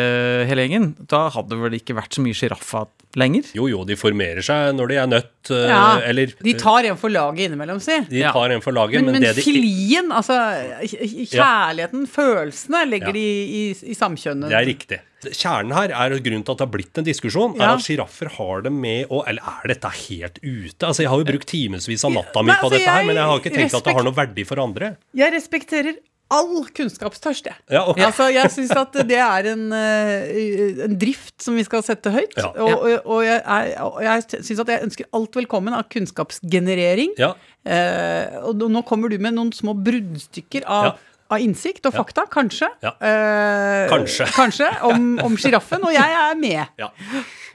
hele 0.49 0.65
gjengen, 0.65 0.93
da 0.97 1.27
hadde 1.35 1.53
det 1.53 1.61
vel 1.67 1.77
ikke 1.77 1.97
vært 1.99 2.17
så 2.17 2.25
mye 2.25 2.37
sjiraffer 2.37 2.89
lenger. 3.19 3.51
Jo, 3.53 3.67
jo, 3.69 3.83
de 3.85 3.97
formerer 3.99 4.41
seg 4.41 4.71
når 4.73 4.89
de 4.89 4.97
er 5.03 5.11
nødt, 5.11 5.31
uh, 5.53 5.67
Ja, 5.69 5.83
eller 6.09 6.33
De 6.41 6.55
tar 6.57 6.89
en 6.89 6.97
for 6.97 7.13
laget 7.13 7.51
innimellom, 7.51 7.83
si. 7.83 7.99
de 8.09 8.25
tar 8.25 8.55
en 8.55 8.63
for 8.65 8.73
laget, 8.73 9.03
Men, 9.03 9.13
men, 9.13 9.21
men 9.21 9.37
det 9.37 9.45
de 9.45 10.01
altså 10.09 10.39
kjærligheten, 11.29 12.07
følelsene, 12.13 12.83
legger 12.89 13.15
Ja. 13.17 13.23
i, 13.23 13.33
i, 13.59 13.91
i 13.91 13.97
samkjønnet. 13.97 14.49
Det 14.53 14.59
er 14.61 14.69
riktig. 14.69 14.99
Kjernen 15.23 15.71
her 15.75 15.91
er 15.95 16.17
grunnen 16.19 16.43
til 16.43 16.51
at 16.51 16.59
det 16.59 16.65
har 16.67 16.71
blitt 16.73 16.97
en 16.99 17.05
diskusjon, 17.07 17.53
Ja. 17.57 17.63
er 17.71 17.75
at 17.77 17.83
sjiraffer 17.85 18.29
har 18.37 18.61
det 18.65 18.71
med 18.75 19.07
å 19.09 19.23
Eller 19.27 19.41
er 19.41 19.67
dette 19.73 19.89
helt 20.09 20.39
ute? 20.43 20.83
Altså, 20.85 21.01
Jeg 21.05 21.09
har 21.09 21.17
jo 21.21 21.27
brukt 21.31 21.47
timevis 21.47 22.03
av 22.05 22.11
natta 22.11 22.43
mi 22.43 22.51
på 22.51 22.67
altså, 22.67 22.77
dette 22.77 22.89
her, 22.91 23.05
men 23.07 23.15
jeg 23.15 23.25
har 23.29 23.39
ikke 23.39 23.53
tenkt 23.55 23.73
at 23.79 23.83
det 23.87 23.93
har 23.95 24.03
noe 24.03 24.13
verdi 24.17 24.43
for 24.45 24.59
andre. 24.59 24.95
Jeg 25.15 25.31
respekterer 25.33 25.95
all 26.33 26.63
kunnskapstørst, 26.73 27.45
jeg. 27.45 27.55
Ja, 27.69 27.83
okay. 27.87 28.03
Altså, 28.07 28.25
jeg 28.33 28.49
syns 28.49 28.71
at 28.75 28.93
det 29.07 29.19
er 29.21 29.45
en, 29.51 29.67
eh, 29.71 30.83
en 30.87 30.95
drift 30.97 31.35
som 31.45 31.53
vi 31.55 31.63
skal 31.67 31.83
sette 31.85 32.09
høyt. 32.09 32.33
Ja. 32.39 32.47
Og, 32.57 32.71
og, 32.73 33.05
og 33.05 33.19
jeg, 33.23 33.43
jeg 34.07 34.23
syns 34.47 34.59
at 34.63 34.71
jeg 34.73 34.81
ønsker 34.87 35.05
alt 35.13 35.35
velkommen 35.37 35.75
av 35.77 35.85
kunnskapsgenerering. 35.93 37.15
Ja, 37.21 37.33
Eh, 37.65 38.41
og 38.43 38.57
nå- 38.59 38.67
nå 38.67 38.81
kommer 38.83 39.07
du 39.09 39.17
med 39.23 39.31
noen 39.37 39.53
små 39.55 39.71
bruddstykker 39.73 40.65
av, 40.67 40.83
Ja. 40.83 40.91
Av 41.33 41.43
innsikt 41.43 41.85
og 41.89 41.95
fakta, 41.97 42.25
kanskje. 42.31 42.69
Ja. 42.83 42.93
Eh, 43.03 43.85
Kanskje. 43.91 44.27
kanskje 44.39 44.69
om, 44.89 45.07
sjiraffen, 45.39 45.83
og 45.85 45.93
jeg 45.95 46.19
er 46.19 46.37
med. 46.39 46.65
ja. 46.81 46.91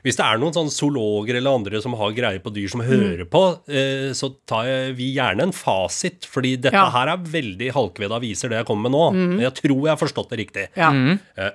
Hvis 0.04 0.14
det 0.14 0.24
er 0.24 0.38
noen 0.38 0.54
sånne 0.54 0.70
zoologer 0.70 1.36
eller 1.40 1.56
andre 1.58 1.80
som 1.82 1.96
har 1.98 2.12
greie 2.14 2.38
på 2.42 2.52
dyr 2.54 2.68
som 2.70 2.82
hører 2.86 3.26
på, 3.28 3.40
eh, 3.66 4.12
så 4.16 4.30
tar 4.48 4.68
vi 4.96 5.08
gjerne 5.16 5.48
en 5.48 5.54
fasit, 5.54 6.26
fordi 6.30 6.54
dette 6.62 6.76
Ja. 6.78 6.86
her 6.94 7.10
er 7.16 7.24
veldig 7.24 7.72
halvkvedda 7.74 8.20
aviser, 8.20 8.52
det 8.52 8.60
jeg 8.60 8.68
kommer 8.68 8.86
med 8.88 8.94
nå. 8.94 9.04
Men 9.16 9.42
jeg 9.42 9.56
tror 9.58 9.80
jeg 9.82 9.90
har 9.90 10.00
forstått 10.00 10.30
det 10.30 10.38
riktig. 10.44 10.66
Ja. 10.78 10.92
Eh, 10.92 11.50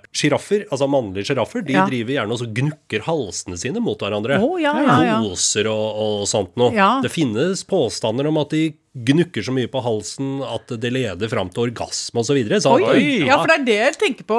altså 0.69 0.89
mannlige 0.91 1.31
sjiraffer, 1.31 1.63
de 1.65 1.73
Ja. 1.73 1.85
driver 1.87 2.13
gjerne 2.17 2.31
og 2.35 2.39
så 2.43 2.49
gnukker 2.53 3.01
halsene 3.07 3.57
sine 3.57 3.79
mot 3.79 3.97
hverandre. 3.97 4.39
Å, 4.43 4.59
ja, 4.61 4.73
ja, 4.81 4.99
ja. 5.03 5.17
Koser 5.23 5.67
og, 5.71 5.87
og 6.03 6.27
sånt 6.27 6.55
noe. 6.59 6.73
Ja. 6.75 6.99
Det 7.01 7.11
finnes 7.11 7.63
påstander 7.63 8.27
om 8.27 8.37
at 8.43 8.49
de 8.53 8.73
gnukker 8.93 9.41
så 9.41 9.53
mye 9.55 9.69
på 9.73 9.81
halsen 9.81 10.35
at 10.45 10.69
det 10.77 10.91
leder 10.93 11.29
fram 11.31 11.49
til 11.49 11.63
orgasme 11.65 12.21
osv. 12.21 12.37
Så, 12.61 12.75
Oi. 12.77 12.83
Oi, 12.91 13.05
Ja, 13.25 13.39
for 13.41 13.49
det 13.49 13.55
er 13.57 13.65
det 13.65 13.77
jeg 13.79 13.95
tenker 14.03 14.27
på. 14.29 14.37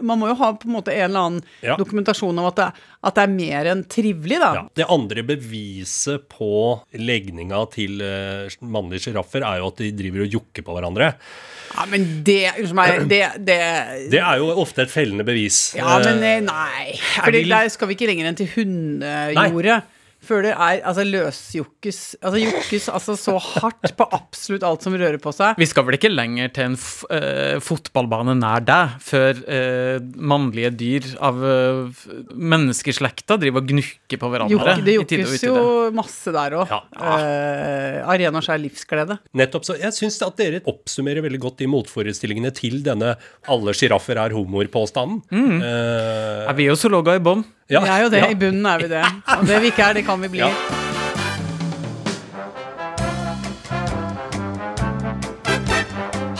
Man 0.00 0.22
må 0.22 0.30
jo 0.30 0.38
ha 0.40 0.54
på 0.56 0.70
en 0.70 0.76
måte 0.78 0.94
en 0.94 1.04
eller 1.10 1.26
annen 1.26 1.42
Ja. 1.60 1.76
dokumentasjon 1.76 2.38
om 2.40 2.48
at 2.48 2.56
det, 2.56 2.68
at 3.04 3.14
det 3.18 3.22
er 3.26 3.34
mer 3.34 3.68
enn 3.74 3.84
trivelig, 3.84 4.40
da. 4.40 4.50
Ja. 4.56 4.64
Det 4.80 4.88
andre 4.88 5.22
beviset 5.28 6.24
på 6.32 6.80
legninga 6.96 7.60
til 7.72 8.00
uh, 8.00 8.48
mannlige 8.64 9.08
sjiraffer 9.08 9.44
er 9.44 9.60
jo 9.60 9.68
at 9.68 9.84
de 9.84 9.92
driver 9.92 10.24
og 10.24 10.32
jokker 10.38 10.64
på 10.64 10.76
hverandre. 10.78 11.12
Ja, 11.70 11.84
men 11.86 12.08
det 12.26 12.40
Unnskyld 12.56 12.74
meg, 12.74 13.04
det, 13.08 13.20
det 13.46 13.60
Det 14.10 14.18
er 14.18 14.40
jo 14.40 14.48
ofte 14.58 14.82
et 14.82 14.90
fellende 14.90 15.24
bevis. 15.28 15.74
Ja, 15.78 15.98
men 16.00 16.24
Eh, 16.24 16.36
eh, 16.38 16.40
nei. 16.42 16.96
Fordi 17.20 17.44
der 17.48 17.68
skal 17.72 17.88
vi 17.88 17.94
ikke 17.96 18.08
lenger 18.10 18.26
enn 18.32 18.36
til 18.40 18.48
hundejordet. 18.56 19.82
Før 20.30 20.44
det 20.46 20.52
er 20.54 20.80
altså 20.86 21.02
løsjokkes 21.08 21.98
Altså 22.20 22.40
jokkes 22.40 22.84
altså 22.94 23.16
så 23.18 23.34
hardt 23.42 23.94
på 23.98 24.06
absolutt 24.14 24.64
alt 24.66 24.84
som 24.86 24.94
rører 24.94 25.18
på 25.22 25.32
seg. 25.34 25.58
Vi 25.58 25.66
skal 25.66 25.86
vel 25.88 25.96
ikke 25.98 26.12
lenger 26.12 26.52
til 26.54 26.68
en 26.70 26.76
f 26.78 27.02
eh, 27.10 27.56
fotballbane 27.64 28.36
nær 28.38 28.62
deg 28.66 28.94
før 29.02 29.40
uh, 29.42 29.98
mannlige 30.14 30.70
dyr 30.78 31.08
av 31.24 31.40
uh, 31.42 32.04
menneskeslekta 32.30 33.38
driver 33.40 33.64
og 33.64 33.72
gnukker 33.72 34.20
på 34.20 34.30
hverandre. 34.30 34.54
Jokke, 34.54 34.86
det 34.86 34.96
jokkes 35.00 35.46
jo 35.48 35.56
masse 35.96 36.34
der 36.34 36.56
òg. 36.60 36.70
Ja. 36.70 36.80
Uh, 36.94 38.10
Arena 38.14 38.42
skjær 38.44 38.60
livsglede. 38.62 39.18
Nettopp, 39.36 39.66
så 39.66 39.78
Jeg 39.80 39.96
syns 39.96 40.20
at 40.24 40.38
dere 40.38 40.62
oppsummerer 40.70 41.24
veldig 41.26 41.42
godt 41.42 41.60
de 41.64 41.70
motforestillingene 41.70 42.52
til 42.56 42.80
denne 42.86 43.16
'alle 43.50 43.74
sjiraffer 43.76 44.20
er 44.20 44.36
homoer'-påstanden. 44.36 45.22
Eh, 45.32 46.48
Er 46.50 46.54
vi 46.54 46.68
jo 46.68 46.76
zoologer 46.78 47.18
i 47.18 47.24
bånn? 47.24 47.44
Ja, 47.70 47.80
Vi 47.84 47.88
er 47.94 48.02
jo 48.04 48.08
det. 48.12 48.20
ja. 48.24 48.28
I 48.30 48.38
bunnen 48.38 48.66
er 48.66 48.78
vi 48.84 48.88
det. 48.90 49.04
Og 49.38 49.46
det 49.46 49.60
vi 49.62 49.70
ikke 49.72 49.88
er, 49.90 49.94
det 50.00 50.04
kan 50.06 50.20
vi 50.24 50.28
bli. 50.32 50.42
Ja. 50.42 50.50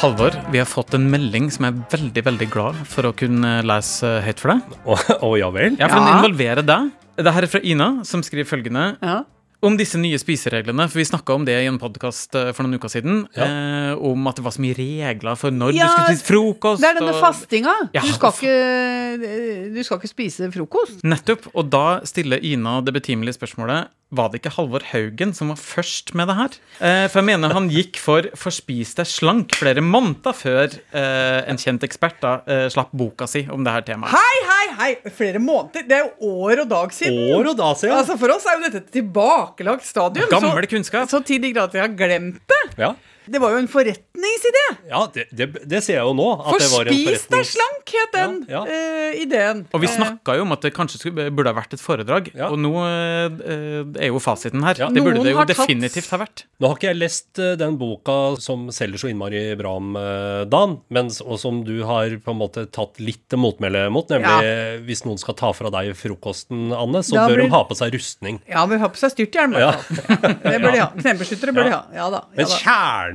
Halvor, 0.01 0.33
vi 0.53 0.59
har 0.59 0.65
fått 0.69 0.95
en 0.97 1.11
melding 1.13 1.51
som 1.53 1.67
jeg 1.67 1.75
er 1.77 1.83
veldig 1.93 2.23
veldig 2.25 2.47
glad 2.53 2.79
for 2.89 3.09
å 3.11 3.13
kunne 3.17 3.59
lese 3.69 4.15
høyt 4.25 4.41
for 4.41 4.55
deg. 4.55 4.79
Å 4.89 4.97
å, 5.29 5.33
ja 5.37 5.51
vel? 5.53 5.77
Ja, 5.81 5.91
for 5.93 6.01
den 6.01 6.15
involverer 6.15 6.65
deg. 6.65 6.89
Det 7.21 7.35
her 7.37 7.45
er 7.45 7.53
fra 7.53 7.61
Ina, 7.69 7.91
som 8.09 8.23
skriver 8.25 8.49
følgende 8.49 8.87
Ja. 9.05 9.19
Om 9.63 9.77
disse 9.77 9.99
nye 10.01 10.17
spisereglene. 10.21 10.87
For 10.89 10.99
vi 11.01 11.05
snakka 11.05 11.35
om 11.37 11.45
det 11.45 11.57
i 11.63 11.67
en 11.69 11.79
podkast 11.79 12.33
for 12.57 12.65
noen 12.65 12.79
uker 12.81 12.89
siden. 12.93 13.23
Ja. 13.37 13.45
Eh, 13.45 13.93
om 14.11 14.27
at 14.31 14.37
det 14.41 14.45
var 14.47 14.55
så 14.57 14.63
mye 14.65 14.77
regler 14.79 15.37
for 15.37 15.51
når 15.53 15.75
Ja, 15.77 15.87
du 15.87 15.93
skulle 15.93 16.17
spise 16.17 16.29
frokost. 16.31 16.81
Det 16.81 16.89
er 16.91 16.99
denne 17.01 17.13
og- 17.15 17.21
fastinga. 17.23 17.75
Ja, 17.93 18.01
Du 18.01 18.13
skal 18.13 18.33
ikke, 18.33 19.75
du 19.75 19.83
skal 19.85 19.99
ikke 20.01 20.09
spise 20.15 20.51
frokost. 20.53 21.03
Nettopp. 21.05 21.49
Og 21.55 21.69
da 21.71 22.01
stiller 22.05 22.41
Ina 22.43 22.81
det 22.81 22.95
betimelige 22.95 23.37
spørsmålet 23.37 23.89
var 24.11 24.31
det 24.31 24.41
ikke 24.41 24.53
Halvor 24.57 24.83
Haugen 24.91 25.33
som 25.37 25.53
var 25.53 25.59
først 25.61 26.13
med 26.19 26.27
det 26.31 26.37
her? 26.39 26.57
Eh, 26.83 27.05
for 27.11 27.21
jeg 27.21 27.29
mener 27.29 27.55
han 27.55 27.69
gikk 27.71 28.01
for 28.03 28.27
'Forspis 28.35 28.97
deg 28.99 29.07
slank' 29.07 29.55
flere 29.55 29.85
måneder 29.85 30.35
før 30.35 30.67
eh, 30.67 31.41
en 31.47 31.61
kjent 31.61 31.87
ekspert 31.87 32.19
da 32.23 32.33
eh, 32.47 32.67
slapp 32.73 32.91
boka 32.91 33.29
si 33.31 33.45
om 33.51 33.63
det 33.67 33.75
her 33.77 33.87
temaet. 33.87 34.11
Hei, 34.17 34.41
hei, 34.51 34.67
hei! 34.81 35.11
Flere 35.15 35.39
måneder. 35.39 35.87
Det 35.87 35.97
er 35.97 36.09
jo 36.09 36.35
år 36.43 36.65
og 36.65 36.73
dag 36.73 36.97
siden. 36.97 37.21
År 37.37 37.53
og 37.53 37.57
dag 37.63 37.79
siden. 37.79 37.97
Altså 38.01 38.19
For 38.19 38.35
oss 38.35 38.49
er 38.51 38.59
jo 38.59 38.67
dette 38.67 38.83
et 38.83 38.91
tilbakelagt 38.99 39.87
stadium. 39.87 40.27
Gammel 40.33 40.59
så, 40.59 40.73
kunnskap. 40.75 41.11
så 41.11 41.23
til 41.23 41.43
de 41.43 41.55
grader 41.55 41.79
vi 41.79 41.85
har 41.85 41.95
glemt 41.95 42.43
det. 42.51 42.63
Ja, 42.83 42.95
Det 43.31 43.39
var 43.41 43.53
jo 43.55 43.59
en 43.63 43.69
forretningsidé. 43.71 44.65
ja 44.91 45.01
det, 45.15 45.25
det, 45.31 45.47
det 45.71 45.81
ser 45.85 45.95
jeg 46.01 46.03
jo 46.09 46.15
nå. 46.19 46.29
At 46.41 46.59
det 46.59 46.71
var 46.73 46.89
en 46.91 46.97
Forspis 46.97 47.27
deg 47.31 47.47
slank, 47.47 47.93
het 47.95 48.13
den 48.17 48.35
Ja, 48.51 48.65
ja. 48.67 48.81
Uh, 49.11 49.21
ideen. 49.23 49.65
Og 49.75 49.81
vi 49.83 49.87
Eh, 49.91 49.95
snakka 49.97 50.35
jo 50.39 50.43
om 50.47 50.53
at 50.55 50.63
det 50.67 50.73
kanskje 50.75 50.99
skulle, 51.01 51.29
burde 51.35 51.51
ha 51.53 51.57
vært 51.61 51.73
et 51.75 51.83
foredrag, 51.83 52.31
Ja. 52.35 52.49
og 52.51 52.59
nå 52.63 52.71
uh, 52.75 53.99
er 54.01 54.09
jo 54.11 54.19
fasiten 54.23 54.63
her. 54.67 54.75
Ja. 54.79 54.89
Det 54.91 55.03
burde 55.03 55.21
Noen 55.21 55.27
det 55.31 55.35
jo 55.35 55.45
definitivt 55.51 56.11
ha 56.15 56.19
vært. 56.23 56.45
Nå 56.61 56.69
har 56.71 56.77
ikke 56.79 56.91
jeg 56.91 56.99
lest 57.01 57.39
eh, 57.43 57.55
den 57.61 57.77
boka 57.81 58.17
som 58.43 58.69
selger 58.75 58.99
så 59.03 59.11
innmari 59.11 59.43
bra 59.59 59.77
om 59.81 59.95
eh, 59.97 60.45
Dan, 60.51 60.79
men, 60.93 61.11
og 61.25 61.39
som 61.41 61.63
du 61.67 61.83
har 61.89 62.13
på 62.23 62.35
en 62.35 62.39
måte 62.41 62.67
tatt 62.71 62.99
litt 63.01 63.23
til 63.31 63.39
motmæle 63.43 63.87
mot, 63.95 64.09
nemlig 64.13 64.29
Ja. 64.31 64.43
eh, 64.43 64.79
hvis 64.85 65.05
noen 65.07 65.19
skal 65.23 65.35
ta 65.39 65.53
fra 65.57 65.71
deg 65.75 65.95
frokosten, 65.99 66.71
Anne, 66.77 67.03
så 67.07 67.15
Da 67.17 67.29
bør 67.29 67.37
blir- 67.41 67.49
de 67.51 67.55
ha 67.55 67.63
på 67.65 67.77
seg 67.79 67.95
rustning. 67.95 68.41
Ja, 68.49 68.67
men 68.67 68.81
ha 68.83 68.89
på 68.93 69.01
seg 69.01 69.15
styrthjelm. 69.15 69.57
i 69.57 69.61
Ja. 69.65 69.71
hvert 69.73 70.21
fall. 70.21 70.37
Det 70.45 70.61
bør 70.63 70.73
de 70.73 70.81
ha. 70.85 70.91
Knebeskyttere 71.01 71.55
bør 71.57 71.65
de 71.65 71.71
ha. 71.75 71.83
Ja 71.95 72.11
da. 72.11 72.25
Ja, 72.37 72.37
Men 72.37 72.47
da. 72.47 72.57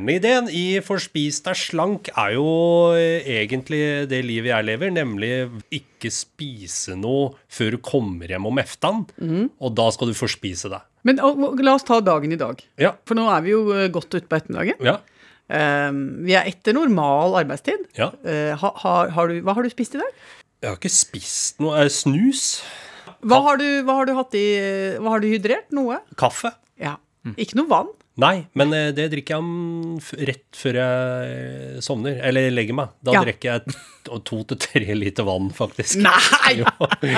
Kjerneideen 0.06 0.50
i 0.54 0.82
Forspis 0.86 1.40
deg 1.46 1.58
slank 1.58 2.10
er 2.14 2.36
jo 2.36 2.94
eh, 2.94 3.26
egentlig 3.42 4.06
det 4.10 4.22
livet 4.26 4.52
jeg 4.52 4.68
lever, 4.68 4.92
nemlig 4.94 5.32
ikke 5.74 6.12
spise 6.14 6.96
noe 6.96 7.34
før 7.50 7.76
du 7.76 7.80
kommer 7.82 8.30
hjem 8.30 8.46
om 8.46 8.62
eftan, 8.62 9.06
mm. 9.18 9.58
og 9.58 9.74
da 9.74 9.90
skal 9.94 10.12
du 10.12 10.18
forspise 10.18 10.70
deg. 10.70 10.86
Men 11.06 11.22
og, 11.22 11.42
la 11.62 11.74
oss 11.74 11.86
ta 11.86 12.00
dagen 12.02 12.34
i 12.34 12.38
dag. 12.38 12.62
Ja. 12.78 12.94
For 13.06 13.18
nå 13.18 13.26
er 13.34 13.42
vi 13.46 13.56
jo 13.56 13.66
eh, 13.74 13.90
godt 13.90 14.14
ute 14.14 14.28
på 14.30 14.38
ettermiddagen. 14.38 14.86
Ja. 14.86 15.00
Um, 15.46 16.26
vi 16.26 16.34
er 16.34 16.48
etter 16.50 16.74
normal 16.74 17.38
arbeidstid. 17.42 17.90
ja. 17.98 18.12
Uh, 18.26 18.54
ha, 18.58 18.74
har, 18.82 19.14
har 19.14 19.30
du, 19.30 19.42
hva 19.46 19.58
har 19.58 19.66
du 19.66 19.74
spist 19.74 19.98
i 19.98 20.02
dag? 20.02 20.24
Jeg 20.62 20.70
har 20.72 20.80
ikke 20.80 20.94
spist 20.94 21.62
noe 21.62 21.82
eh, 21.82 21.92
snus. 21.94 22.62
Hva 23.26 23.42
har 23.46 23.58
du, 23.62 23.68
hva 23.86 24.00
har 24.02 24.10
du 24.10 24.14
hatt 24.18 24.36
i 24.38 24.48
Hva 25.02 25.16
har 25.16 25.22
du 25.22 25.30
hydrert? 25.30 25.72
Noe? 25.74 25.98
Kaffe. 26.18 26.54
Ja. 26.82 27.00
Ikke 27.42 27.58
noe 27.58 27.70
vann? 27.72 27.94
Nei, 28.18 28.46
men 28.56 28.72
eh, 28.72 28.92
det 28.96 29.10
drikker 29.12 29.36
jeg 29.36 29.44
om 29.44 29.98
rett 30.30 30.56
før 30.56 30.78
jeg 30.80 31.82
sovner, 31.84 32.16
eller 32.24 32.48
legger 32.54 32.78
meg. 32.78 32.94
Da 33.04 33.12
Ja. 33.18 33.24
drikker 33.26 33.50
jeg 33.58 34.22
to 34.24 34.38
til 34.48 34.58
tre 34.64 34.96
liter 34.96 35.28
vann, 35.28 35.50
faktisk. 35.52 35.98
Nei! 36.00 36.64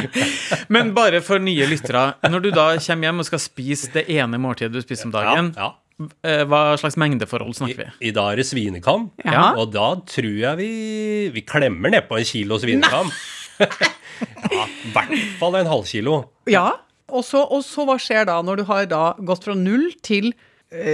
Men 0.73 0.93
bare 0.97 1.21
for 1.21 1.37
nye 1.43 1.67
lyttere. 1.69 2.15
Når 2.25 2.41
du 2.41 2.49
da 2.55 2.65
kommer 2.81 3.09
hjem 3.11 3.21
og 3.21 3.27
skal 3.29 3.43
spise 3.43 3.91
det 3.93 4.07
ene 4.09 4.39
måltidet 4.41 4.73
du 4.73 4.81
spiser 4.81 5.05
om 5.09 5.13
dagen, 5.13 5.51
Ja, 5.57 5.69
ja. 6.01 6.45
hva 6.49 6.63
slags 6.81 6.97
mengdeforhold 6.97 7.53
snakker 7.59 7.83
vi? 7.83 8.09
I 8.09 8.11
dag 8.17 8.31
er 8.33 8.41
det 8.41 8.47
svinekam, 8.49 9.09
Ja. 9.25 9.51
og 9.53 9.71
da 9.77 9.91
tror 10.09 10.33
jeg 10.33 10.57
vi, 10.57 11.29
vi 11.37 11.41
klemmer 11.45 11.93
nedpå 11.93 12.17
en 12.17 12.25
kilo 12.25 12.57
svinekam. 12.57 13.13
ja, 13.61 14.65
I 14.65 14.91
hvert 14.97 15.15
fall 15.39 15.55
en 15.61 15.69
halvkilo. 15.69 16.23
Ja. 16.49 16.71
Og 17.07 17.23
så, 17.23 17.39
og 17.45 17.61
så 17.63 17.85
hva 17.87 17.95
skjer 18.01 18.25
da, 18.27 18.41
når 18.43 18.57
du 18.57 18.63
har 18.67 18.85
da 18.91 19.13
gått 19.23 19.45
fra 19.45 19.53
null 19.55 19.93
til 20.03 20.33
eh, 20.33 20.35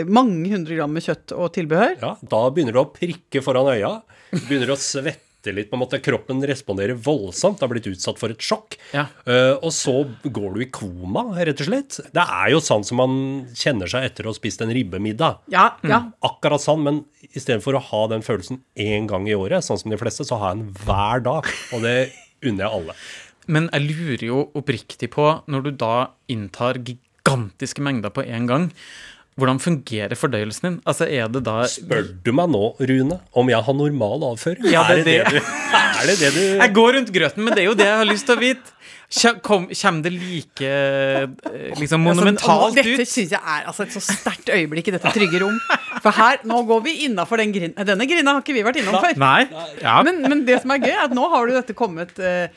mange 0.06 0.52
hundre 0.54 0.78
gram 0.78 0.92
med 0.94 1.06
kjøtt 1.06 1.34
og 1.36 1.54
tilbehør? 1.56 1.96
Ja, 2.02 2.16
da 2.22 2.42
begynner 2.54 2.76
du 2.76 2.82
å 2.84 2.90
prikke 2.94 3.42
foran 3.46 3.72
øya. 3.74 3.96
Du 4.34 4.44
begynner 4.46 4.74
å 4.74 4.80
svette 4.80 5.52
litt. 5.52 5.70
på 5.70 5.76
en 5.76 5.82
måte 5.82 6.00
Kroppen 6.00 6.40
responderer 6.48 6.96
voldsomt. 6.96 7.60
Har 7.60 7.72
blitt 7.72 7.90
utsatt 7.90 8.20
for 8.22 8.32
et 8.32 8.44
sjokk. 8.44 8.78
Ja. 8.94 9.08
Uh, 9.28 9.58
og 9.60 9.74
så 9.76 9.96
går 10.24 10.56
du 10.56 10.64
i 10.64 10.70
koma, 10.72 11.26
rett 11.36 11.60
og 11.66 11.68
slett. 11.68 12.00
Det 12.16 12.24
er 12.24 12.54
jo 12.54 12.62
sånn 12.64 12.86
som 12.88 13.02
man 13.02 13.18
kjenner 13.58 13.92
seg 13.92 14.08
etter 14.08 14.26
å 14.26 14.32
ha 14.32 14.38
spist 14.38 14.64
en 14.64 14.72
ribbemiddag. 14.74 15.44
Ja, 15.54 15.74
ja. 15.84 16.00
Akkurat 16.24 16.64
sånn, 16.64 16.86
men 16.86 17.04
istedenfor 17.34 17.80
å 17.80 17.84
ha 17.92 18.06
den 18.14 18.24
følelsen 18.26 18.62
én 18.80 19.10
gang 19.10 19.28
i 19.28 19.36
året, 19.36 19.66
sånn 19.66 19.82
som 19.82 19.94
de 19.94 20.00
fleste, 20.00 20.26
så 20.28 20.40
har 20.40 20.54
jeg 20.54 20.64
den 20.64 20.74
hver 20.86 21.26
dag. 21.28 21.54
Og 21.76 21.84
det 21.86 21.98
unner 22.44 22.68
jeg 22.68 22.80
alle. 22.80 22.98
Men 23.52 23.68
jeg 23.74 23.90
lurer 23.90 24.28
jo 24.30 24.44
oppriktig 24.56 25.10
på, 25.12 25.26
når 25.52 25.66
du 25.66 25.72
da 25.84 25.96
inntar 26.32 26.80
gigantiske 26.80 27.84
mengder 27.84 28.14
på 28.16 28.24
en 28.24 28.48
gang, 28.48 28.70
hvordan 29.40 29.60
fungerer 29.64 30.14
fordøyelsen 30.20 30.68
din? 30.68 30.76
Altså, 30.86 31.08
er 31.10 31.32
det 31.34 31.42
da 31.48 31.64
Spør 31.70 32.06
du 32.26 32.32
meg 32.38 32.52
nå, 32.54 32.76
Rune, 32.78 33.18
om 33.34 33.50
jeg 33.50 33.66
har 33.66 33.78
normal 33.78 34.28
avføring? 34.34 34.68
Ja, 34.70 34.86
det 34.90 35.02
er 35.02 35.08
det 35.08 35.18
det 35.34 35.42
du, 35.42 35.56
er 35.80 36.06
det 36.12 36.20
det 36.20 36.32
du 36.36 36.44
Jeg 36.44 36.74
går 36.76 36.94
rundt 37.00 37.14
grøten, 37.16 37.44
men 37.46 37.56
det 37.56 37.64
er 37.66 37.70
jo 37.72 37.78
det 37.80 37.90
jeg 37.90 38.00
har 38.04 38.10
lyst 38.10 38.30
til 38.30 38.38
å 38.38 38.44
vite. 38.44 38.78
Kommer 39.46 40.02
det 40.02 40.12
like 40.16 40.66
eh, 40.66 41.26
liksom 41.78 42.02
monumentalt 42.02 42.72
altså, 42.72 42.80
Dette 42.80 43.04
ut? 43.04 43.10
syns 43.10 43.34
jeg 43.36 43.38
er 43.38 43.68
altså, 43.70 43.86
et 43.86 43.94
så 43.94 44.02
sterkt 44.02 44.50
øyeblikk 44.50 44.90
i 44.90 44.96
dette 44.96 45.12
trygge 45.14 45.42
rom. 45.44 45.60
For 46.02 46.10
her, 46.18 46.42
nå 46.50 46.64
går 46.70 46.82
vi 46.88 46.96
innafor 47.06 47.42
den 47.42 47.54
grinda. 47.54 47.86
Denne 47.86 48.08
grinda 48.10 48.34
har 48.34 48.42
ikke 48.42 48.56
vi 48.58 48.66
vært 48.66 48.82
innom 48.82 48.98
før. 48.98 49.14
Nei? 49.22 49.46
Ja. 49.84 50.00
Men, 50.06 50.24
men 50.26 50.42
det 50.50 50.64
som 50.64 50.74
er 50.74 50.82
gøy, 50.82 50.94
er 50.96 51.04
at 51.06 51.14
nå 51.14 51.28
har 51.30 51.46
du 51.46 51.54
dette 51.54 51.78
kommet 51.78 52.18
eh, 52.18 52.50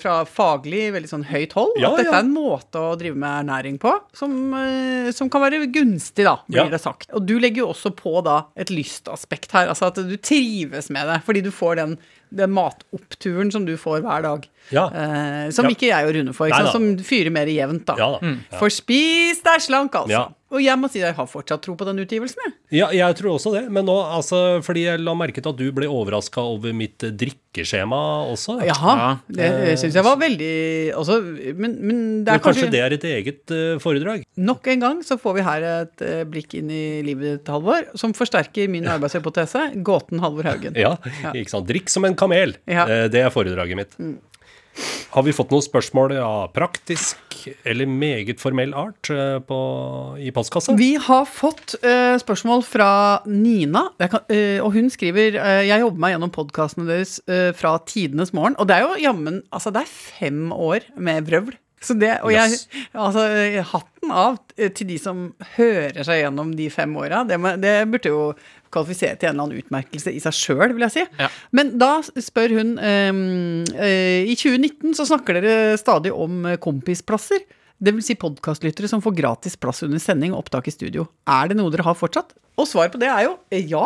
fra 0.00 0.22
faglig 0.28 0.90
veldig 0.94 1.08
sånn 1.10 1.24
høyt 1.28 1.52
hold. 1.56 1.74
Ja, 1.80 1.90
at 1.92 2.02
dette 2.02 2.10
ja. 2.12 2.18
er 2.20 2.26
en 2.26 2.32
måte 2.34 2.80
å 2.80 2.92
drive 3.00 3.16
med 3.18 3.42
ernæring 3.42 3.78
på 3.82 3.92
som, 4.16 4.34
eh, 4.58 5.10
som 5.16 5.30
kan 5.32 5.42
være 5.44 5.62
gunstig, 5.72 6.24
da, 6.28 6.36
blir 6.48 6.64
Ja. 6.64 6.68
det 6.68 6.80
sagt. 6.82 7.08
Og 7.12 7.24
du 7.26 7.38
legger 7.38 7.64
jo 7.64 7.68
også 7.72 7.94
på 7.96 8.22
da 8.24 8.42
et 8.56 8.68
lystaspekt 8.70 9.52
her. 9.56 9.68
Altså 9.72 9.88
at 9.88 9.96
du 9.96 10.16
trives 10.16 10.90
med 10.90 11.08
det, 11.08 11.22
fordi 11.24 11.42
du 11.42 11.50
får 11.50 11.76
den, 11.80 11.98
den 12.32 12.52
matoppturen 12.52 13.50
som 13.52 13.64
du 13.64 13.76
får 13.76 14.02
hver 14.04 14.22
dag. 14.22 14.46
Eh, 14.72 15.50
som 15.50 15.66
ikke 15.68 15.88
jeg 15.90 16.06
og 16.06 16.14
Rune 16.14 16.32
får, 16.36 16.50
Nei 16.52 16.62
sant? 16.62 16.72
som 16.72 16.86
fyrer 16.98 17.32
mer 17.34 17.46
jevnt, 17.50 17.84
da. 17.86 17.96
Da. 17.96 18.18
Mm. 18.22 18.38
For 18.58 18.68
spis 18.72 19.42
deg 19.42 19.60
slank, 19.64 19.92
altså. 19.94 20.32
Ja. 20.52 20.56
Og 20.58 20.60
jeg 20.60 20.76
må 20.76 20.88
si 20.92 21.00
at 21.00 21.08
jeg 21.10 21.16
har 21.16 21.28
fortsatt 21.30 21.62
tro 21.64 21.72
på 21.80 21.86
den 21.88 22.02
utgivelsen. 22.04 22.36
Jeg. 22.44 22.52
Ja, 22.82 22.88
jeg 22.92 23.16
tror 23.16 23.38
også 23.38 23.52
det. 23.54 23.62
Men 23.72 23.86
nå, 23.88 23.94
altså, 24.12 24.60
fordi 24.64 24.82
jeg 24.84 25.00
la 25.00 25.14
merke 25.16 25.40
til 25.40 25.48
at 25.52 25.56
du 25.58 25.64
ble 25.72 25.88
overraska 25.88 26.44
over 26.44 26.74
mitt 26.76 27.02
eh, 27.08 27.12
drikkeskjema 27.16 28.00
også. 28.32 28.58
Jaha, 28.68 28.94
Ja. 29.00 29.10
det 29.32 29.78
syns 29.80 29.96
jeg 29.96 30.04
var 30.04 30.16
veldig 30.20 30.50
også, 31.00 31.18
Men, 31.56 31.78
men 31.80 31.96
det 32.24 32.32
er 32.34 32.38
Men 32.38 32.44
kanskje 32.44 32.70
det 32.72 32.80
er 32.84 32.96
et 32.96 33.04
eget 33.04 33.52
uh, 33.54 33.78
foredrag? 33.82 34.24
Nok 34.36 34.68
en 34.74 34.84
gang 34.84 35.00
så 35.06 35.16
får 35.20 35.38
vi 35.38 35.46
her 35.46 35.66
et 35.70 36.04
uh, 36.04 36.24
blikk 36.28 36.54
inn 36.60 36.70
i 36.72 36.84
livet 37.06 37.44
til 37.46 37.56
Halvor, 37.56 37.88
som 37.98 38.12
forsterker 38.16 38.68
min 38.72 38.84
arbeidshypotese. 38.92 39.70
Gåten 39.84 40.20
Halvor 40.22 40.48
Haugen. 40.50 40.76
Ja, 40.76 40.94
ikke 41.32 41.52
sant. 41.54 41.68
Drikk 41.68 41.88
som 41.92 42.04
en 42.08 42.16
kamel. 42.18 42.56
Ja. 42.68 42.84
Uh, 42.88 43.08
Det 43.12 43.24
er 43.24 43.32
foredraget 43.34 43.76
mitt. 43.78 43.96
Har 45.12 45.26
vi 45.26 45.32
fått 45.36 45.50
noen 45.52 45.64
spørsmål 45.64 46.14
av 46.24 46.52
praktisk 46.56 47.42
eller 47.68 47.88
meget 47.90 48.40
formell 48.40 48.70
art 48.78 49.10
eh, 49.12 49.36
på, 49.44 49.58
i 50.16 50.30
postkassa? 50.32 50.72
Vi 50.78 50.94
har 50.96 51.26
fått 51.28 51.74
uh, 51.82 52.16
spørsmål 52.22 52.64
fra 52.64 52.88
Nina, 53.28 53.88
kan, 54.00 54.24
uh, 54.32 54.62
og 54.64 54.72
hun 54.72 54.88
skriver 54.92 55.36
uh, 55.36 55.60
Jeg 55.66 55.84
jobber 55.84 56.04
meg 56.04 56.14
gjennom 56.14 56.32
podkastene 56.32 56.88
deres 56.88 57.18
fra 57.58 57.74
tidenes 57.88 58.32
morgen. 58.32 58.56
Og 58.56 58.70
det 58.70 58.78
er 58.78 58.86
jo 58.86 59.02
jammen 59.04 59.42
Altså, 59.52 59.72
det 59.74 59.84
er 59.84 59.92
fem 59.92 60.48
år 60.54 60.88
med 60.96 61.28
vrøvl. 61.28 61.58
Så 61.82 61.96
det, 61.98 62.12
og 62.22 62.30
jeg, 62.34 62.58
altså, 62.94 63.26
hatten 63.72 64.12
av 64.14 64.40
til 64.56 64.88
de 64.88 64.98
som 65.02 65.30
hører 65.56 66.02
seg 66.06 66.22
gjennom 66.22 66.52
de 66.58 66.68
fem 66.70 66.92
åra. 66.98 67.22
Det, 67.26 67.38
det 67.62 67.76
burde 67.90 68.12
jo 68.12 68.26
kvalifisere 68.72 69.18
til 69.18 69.28
en 69.28 69.34
eller 69.34 69.48
annen 69.48 69.64
utmerkelse 69.64 70.12
i 70.14 70.20
seg 70.22 70.36
sjøl, 70.36 70.68
vil 70.72 70.86
jeg 70.86 70.94
si. 70.94 71.06
Ja. 71.20 71.28
Men 71.54 71.74
da 71.80 71.96
spør 72.02 72.54
hun 72.58 72.76
um, 72.78 73.24
uh, 73.74 74.22
I 74.24 74.36
2019 74.38 74.94
så 74.98 75.08
snakker 75.10 75.40
dere 75.40 75.80
stadig 75.80 76.14
om 76.14 76.46
kompisplasser. 76.62 77.44
Det 77.82 77.90
vil 77.96 78.04
si 78.06 78.14
podkastlyttere 78.14 78.86
som 78.86 79.02
får 79.02 79.16
gratis 79.18 79.58
plass 79.58 79.82
under 79.82 79.98
sending 80.02 80.34
og 80.34 80.44
opptak 80.44 80.70
i 80.70 80.74
studio. 80.74 81.08
Er 81.26 81.50
det 81.50 81.58
noe 81.58 81.72
dere 81.74 81.86
har 81.88 81.98
fortsatt? 81.98 82.30
Og 82.60 82.68
svaret 82.68 82.94
på 82.94 83.00
det 83.02 83.08
er 83.10 83.26
jo 83.26 83.36
eh, 83.50 83.64
ja. 83.66 83.82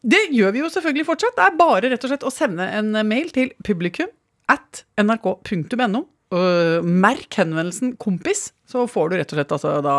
Det 0.00 0.22
gjør 0.32 0.54
vi 0.54 0.62
jo 0.62 0.70
selvfølgelig 0.72 1.08
fortsatt. 1.10 1.36
Det 1.36 1.44
er 1.44 1.58
bare 1.58 1.90
rett 1.92 2.06
og 2.06 2.12
slett 2.12 2.24
å 2.24 2.32
sende 2.32 2.68
en 2.78 2.94
mail 3.08 3.28
til 3.34 3.52
publikum 3.66 4.08
at 4.50 4.84
nrk.no. 5.00 6.04
og 6.34 6.86
merk 6.86 7.38
henvendelsen 7.38 7.94
'kompis', 7.96 8.50
så 8.66 8.86
får 8.90 9.10
du 9.10 9.16
rett 9.18 9.32
og 9.32 9.38
slett 9.38 9.52
altså 9.54 9.72
da 9.84 9.96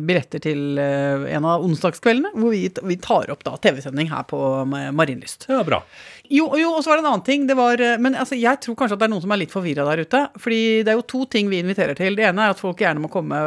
billetter 0.00 0.42
til 0.42 0.80
uh, 0.80 1.28
en 1.28 1.44
av 1.46 1.62
onsdagskveldene 1.62 2.32
hvor 2.34 2.54
vi, 2.54 2.64
vi 2.88 2.96
tar 2.98 3.30
opp 3.30 3.44
TV-sending 3.44 4.10
her 4.10 4.24
på 4.26 4.40
Marienlyst. 4.66 5.46
Ja, 5.52 5.60
bra. 5.66 5.82
Jo, 6.32 6.46
jo, 6.56 6.70
og 6.72 6.80
så 6.80 6.90
var 6.90 6.98
det 6.98 7.04
en 7.04 7.10
annen 7.10 7.24
ting. 7.26 7.44
Det 7.46 7.56
var, 7.58 7.80
eh, 7.82 7.98
men 8.00 8.14
altså, 8.16 8.38
jeg 8.40 8.60
tror 8.64 8.76
kanskje 8.78 8.96
at 8.96 9.02
det 9.02 9.06
er 9.08 9.12
noen 9.12 9.24
som 9.24 9.34
er 9.34 9.42
litt 9.42 9.52
forvirra 9.52 9.84
der 9.90 10.00
ute. 10.06 10.22
Fordi 10.40 10.60
det 10.80 10.92
er 10.92 10.96
jo 10.96 11.04
to 11.12 11.26
ting 11.28 11.50
vi 11.52 11.60
inviterer 11.60 11.98
til. 11.98 12.16
Det 12.16 12.24
ene 12.24 12.46
er 12.46 12.54
at 12.54 12.62
folk 12.62 12.80
gjerne 12.80 13.02
må 13.02 13.10
komme 13.12 13.42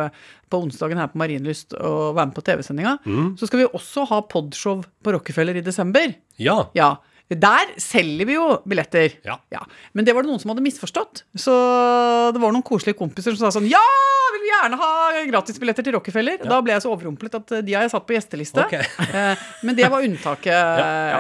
på 0.54 0.60
onsdagen 0.62 1.02
her 1.02 1.10
på 1.10 1.18
Marienlyst 1.18 1.74
og 1.80 2.14
være 2.14 2.30
med 2.30 2.38
på 2.38 2.46
TV-sendinga. 2.46 2.94
Så 3.40 3.50
skal 3.50 3.64
vi 3.64 3.72
også 3.72 4.06
ha 4.12 4.22
podshow 4.30 4.84
på 5.04 5.16
Rockefeller 5.18 5.58
i 5.58 5.66
desember. 5.66 6.14
Ja. 6.38 6.60
Ja. 6.78 6.94
Der 7.26 7.72
selger 7.82 8.28
vi 8.30 8.36
jo 8.36 8.44
billetter. 8.70 9.16
Ja. 9.26 9.40
Men 9.98 10.06
det 10.06 10.14
var 10.14 10.22
det 10.22 10.30
noen 10.30 10.42
som 10.44 10.52
hadde 10.52 10.62
misforstått. 10.62 11.24
Så 11.42 11.54
det 12.36 12.42
var 12.42 12.54
noen 12.54 12.66
koselige 12.66 13.00
kompiser 13.00 13.34
som 13.34 13.48
sa 13.48 13.56
sånn 13.58 13.66
Ja, 13.72 13.82
vil 14.36 14.44
vi 14.44 14.52
gjerne 14.52 14.78
ha 14.78 14.92
gratisbilletter 15.32 15.88
til 15.88 15.96
Rockefeller. 15.98 16.38
Da 16.46 16.60
ble 16.62 16.76
jeg 16.76 16.84
så 16.86 16.92
overrumplet 16.94 17.40
at 17.40 17.56
eh, 17.58 17.64
de 17.66 17.74
har 17.74 17.88
jeg 17.88 17.96
satt 17.96 18.06
på 18.06 18.18
gjesteliste. 18.18 18.68
Ok. 18.68 18.78
Eh, 19.16 19.42
Men 19.66 19.78
det 19.78 19.88
var 19.90 20.04
unntaket 20.04 20.52
ja. 20.84 21.20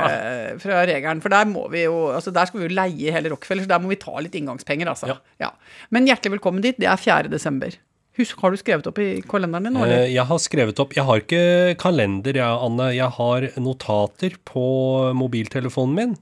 fra 0.62 0.82
regelen. 0.90 1.22
For 1.24 1.32
der 1.34 1.48
må 1.50 1.66
vi 1.72 1.86
jo 1.86 1.96
Altså 2.12 2.34
der 2.36 2.50
skal 2.50 2.60
vi 2.62 2.68
jo 2.68 2.76
leie 2.76 3.14
hele 3.16 3.32
Rockefeller, 3.32 3.64
så 3.66 3.72
der 3.72 3.82
må 3.82 3.90
vi 3.94 3.98
ta 4.02 4.14
litt 4.22 4.36
inngangspenger, 4.38 4.90
altså. 4.92 5.10
Ja. 5.14 5.18
Ja. 5.48 5.52
Men 5.96 6.10
hjertelig 6.10 6.38
velkommen 6.38 6.62
dit. 6.66 6.78
Det 6.82 6.90
er 6.92 7.00
4. 7.02 7.32
desember. 7.34 7.74
Husk, 8.16 8.40
har 8.40 8.54
du 8.56 8.60
skrevet 8.62 8.88
opp 8.88 9.00
i 9.04 9.10
kalenderen 9.28 9.68
din 9.68 9.76
eller? 9.82 10.06
Eh, 10.06 10.14
Jeg 10.16 10.24
har 10.30 10.40
skrevet 10.40 10.80
opp 10.80 10.94
Jeg 10.96 11.04
har 11.08 11.20
ikke 11.24 11.76
kalender, 11.82 12.38
jeg, 12.40 12.62
Anne. 12.70 12.92
Jeg 12.96 13.12
har 13.18 13.50
notater 13.60 14.38
på 14.48 14.68
mobiltelefonen 15.20 15.96
min. 16.00 16.16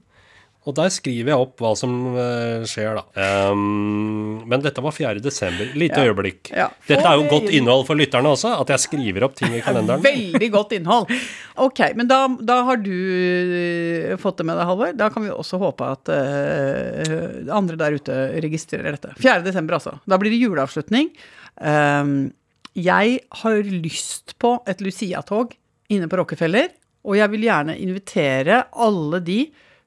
Og 0.64 0.72
der 0.78 0.88
skriver 0.88 1.28
jeg 1.28 1.36
opp 1.44 1.58
hva 1.60 1.74
som 1.76 1.92
eh, 2.16 2.62
skjer, 2.64 2.96
da. 2.96 3.50
Um, 3.52 4.38
men 4.48 4.62
dette 4.64 4.80
var 4.80 4.94
4. 4.96 5.20
desember. 5.20 5.68
Lite 5.76 6.00
Ja. 6.00 6.06
øyeblikk. 6.08 6.48
Ja. 6.56 6.70
Dette 6.88 7.04
er 7.04 7.18
jo 7.20 7.26
godt 7.28 7.50
innhold 7.52 7.84
for 7.84 8.00
lytterne 8.00 8.30
også, 8.32 8.54
at 8.62 8.72
jeg 8.72 8.80
skriver 8.86 9.26
opp 9.28 9.36
ting 9.36 9.52
i 9.52 9.60
kalenderen. 9.60 10.00
Veldig 10.00 10.48
godt 10.54 10.72
innhold. 10.78 11.12
Ok, 11.66 11.82
men 12.00 12.08
da, 12.08 12.22
da 12.40 12.62
har 12.64 12.80
du 12.80 12.90
eh, 12.96 14.16
fått 14.16 14.40
det 14.40 14.48
med 14.48 14.56
deg, 14.56 14.66
Halvor. 14.72 14.96
Da 14.96 15.10
kan 15.12 15.28
vi 15.28 15.34
også 15.36 15.60
håpe 15.60 15.84
at 15.98 16.08
uh, 16.16 17.54
andre 17.60 17.76
der 17.84 18.00
ute 18.00 18.18
registrerer 18.48 18.96
dette. 18.96 19.12
4. 19.20 19.42
desember, 19.44 19.76
altså. 19.76 19.98
Da 20.08 20.16
blir 20.16 20.32
det 20.32 20.40
juleavslutning. 20.46 21.12
Um, 21.60 22.32
jeg 22.74 23.20
har 23.42 23.60
lyst 23.70 24.34
på 24.42 24.56
et 24.66 24.80
Lucia-tog 24.82 25.52
inne 25.94 26.08
på 26.10 26.18
Rockefeller, 26.18 26.72
og 27.04 27.18
jeg 27.20 27.30
vil 27.34 27.44
gjerne 27.46 27.76
invitere 27.78 28.62
alle 28.72 29.20
de 29.22 29.38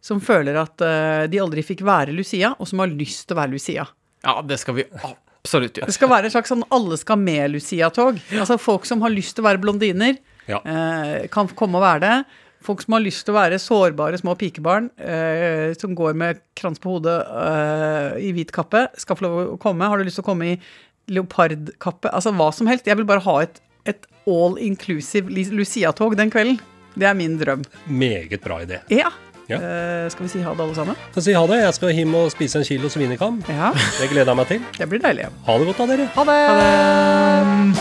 som 0.08 0.22
føler 0.24 0.56
at 0.62 0.80
eh, 0.86 1.26
de 1.28 1.40
aldri 1.42 1.64
fikk 1.66 1.82
være 1.84 2.14
Lucia, 2.16 2.54
og 2.62 2.68
som 2.70 2.80
har 2.80 2.92
lyst 2.94 3.26
til 3.28 3.36
å 3.36 3.40
være 3.42 3.52
Lucia. 3.58 3.84
Ja, 4.24 4.38
det 4.46 4.60
skal 4.62 4.78
vi 4.78 4.86
absolutt 4.94 5.76
gjøre. 5.82 5.90
Det 5.90 5.96
skal 5.98 6.12
være 6.14 6.30
et 6.30 6.36
slags 6.38 6.54
sånn 6.54 6.64
alle 6.72 6.96
skal 7.02 7.20
med 7.20 7.52
Lucia-tog. 7.58 8.22
Altså 8.38 8.60
folk 8.62 8.86
som 8.88 9.02
har 9.04 9.12
lyst 9.12 9.36
til 9.36 9.44
å 9.44 9.50
være 9.50 9.64
blondiner, 9.66 10.16
Ja. 10.48 10.62
eh, 10.64 11.28
kan 11.34 11.50
komme 11.58 11.82
og 11.82 11.84
være 11.84 12.00
det. 12.06 12.16
Folk 12.64 12.82
som 12.86 12.94
har 12.96 13.04
lyst 13.04 13.26
til 13.26 13.34
å 13.36 13.38
være 13.42 13.60
sårbare 13.62 14.18
små 14.22 14.34
pikebarn 14.40 14.88
eh, 14.98 15.74
som 15.78 15.94
går 15.96 16.16
med 16.18 16.40
krans 16.58 16.80
på 16.82 16.96
hodet 16.96 17.18
eh, 17.28 18.16
i 18.30 18.32
hvit 18.38 18.52
kappe, 18.56 18.86
skal 18.98 19.16
få 19.20 19.26
lov 19.28 19.36
å 19.56 19.60
komme. 19.62 19.86
Har 19.92 19.98
du 20.00 20.08
lyst 20.08 20.22
til 20.22 20.26
å 20.26 20.30
komme 20.32 20.54
i 20.54 20.60
leopardkappe? 21.12 22.12
Altså 22.14 22.34
hva 22.36 22.52
som 22.56 22.70
helst. 22.70 22.88
Jeg 22.90 23.00
vil 23.00 23.08
bare 23.10 23.24
ha 23.26 23.38
et, 23.46 23.62
et 23.88 24.10
all 24.28 24.58
inclusive 24.62 25.32
Lucia-tog 25.32 26.18
den 26.20 26.34
kvelden. 26.34 26.60
Det 26.98 27.06
er 27.08 27.16
min 27.18 27.38
drøm. 27.38 27.64
Meget 27.88 28.42
bra 28.42 28.64
idé. 28.66 28.82
Ja. 28.90 29.12
Ja. 29.48 29.62
Uh, 29.62 30.10
skal 30.12 30.26
vi 30.26 30.32
si 30.34 30.42
ha 30.44 30.52
det, 30.52 30.64
alle 30.66 30.76
sammen? 30.76 30.98
Skal 31.14 31.24
si 31.24 31.36
ha 31.38 31.44
det. 31.48 31.62
Jeg 31.62 31.76
skal 31.78 31.94
hjem 31.96 32.18
og 32.20 32.32
spise 32.34 32.60
en 32.60 32.68
kilo 32.68 32.92
svinekam. 32.92 33.40
Ja. 33.48 33.72
Det 34.02 34.10
gleder 34.12 34.34
jeg 34.34 34.42
meg 34.42 34.52
til. 34.52 34.66
Det 34.76 34.90
blir 34.92 35.04
deilig. 35.06 35.30
Ha 35.48 35.60
det 35.62 35.70
godt 35.72 35.84
da, 35.84 35.90
dere. 35.94 36.10
Ha 36.18 36.28
det! 36.32 37.77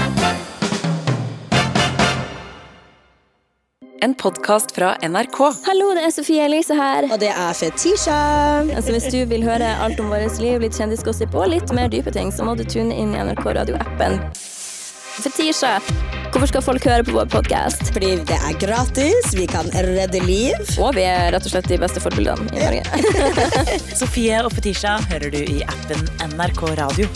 En 4.07 4.15
podkast 4.15 4.71
fra 4.75 4.93
NRK. 5.03 5.39
Hallo, 5.67 5.89
det 5.99 6.05
er 6.07 6.13
Sofie 6.15 6.45
Elise 6.47 6.77
her. 6.79 7.09
Og 7.11 7.19
det 7.19 7.33
er 7.33 7.57
Fetisha. 7.59 8.19
Altså, 8.63 8.93
hvis 8.95 9.09
du 9.11 9.17
vil 9.27 9.43
høre 9.43 9.67
alt 9.83 9.99
om 9.99 10.13
vårt 10.15 10.37
liv, 10.39 10.61
litt 10.63 10.77
kjendisgossip 10.79 11.35
og 11.35 11.49
litt 11.51 11.73
mer 11.75 11.91
dype 11.91 12.13
ting, 12.15 12.31
så 12.31 12.47
må 12.47 12.55
du 12.55 12.63
tune 12.63 12.95
inn 12.95 13.17
i 13.17 13.25
NRK 13.27 13.43
Radio-appen. 13.57 14.21
Fetisha, 15.17 15.73
hvorfor 16.31 16.47
skal 16.53 16.63
folk 16.69 16.87
høre 16.87 17.03
på 17.09 17.17
vår 17.17 17.27
podkast? 17.35 17.91
Fordi 17.97 18.13
det 18.31 18.39
er 18.39 18.61
gratis, 18.63 19.33
vi 19.35 19.49
kan 19.51 19.75
redde 19.75 20.21
liv. 20.23 20.55
Og 20.79 20.95
vi 20.95 21.03
er 21.09 21.33
rett 21.35 21.49
og 21.49 21.57
slett 21.57 21.67
de 21.73 21.81
beste 21.83 22.05
forbildene 22.05 22.47
i 22.55 22.63
Norge. 22.63 23.43
Sofie 24.05 24.39
og 24.47 24.55
Fetisha 24.55 25.01
hører 25.11 25.35
du 25.35 25.43
i 25.43 25.65
appen 25.67 26.07
NRK 26.37 26.63
Radio. 26.79 27.11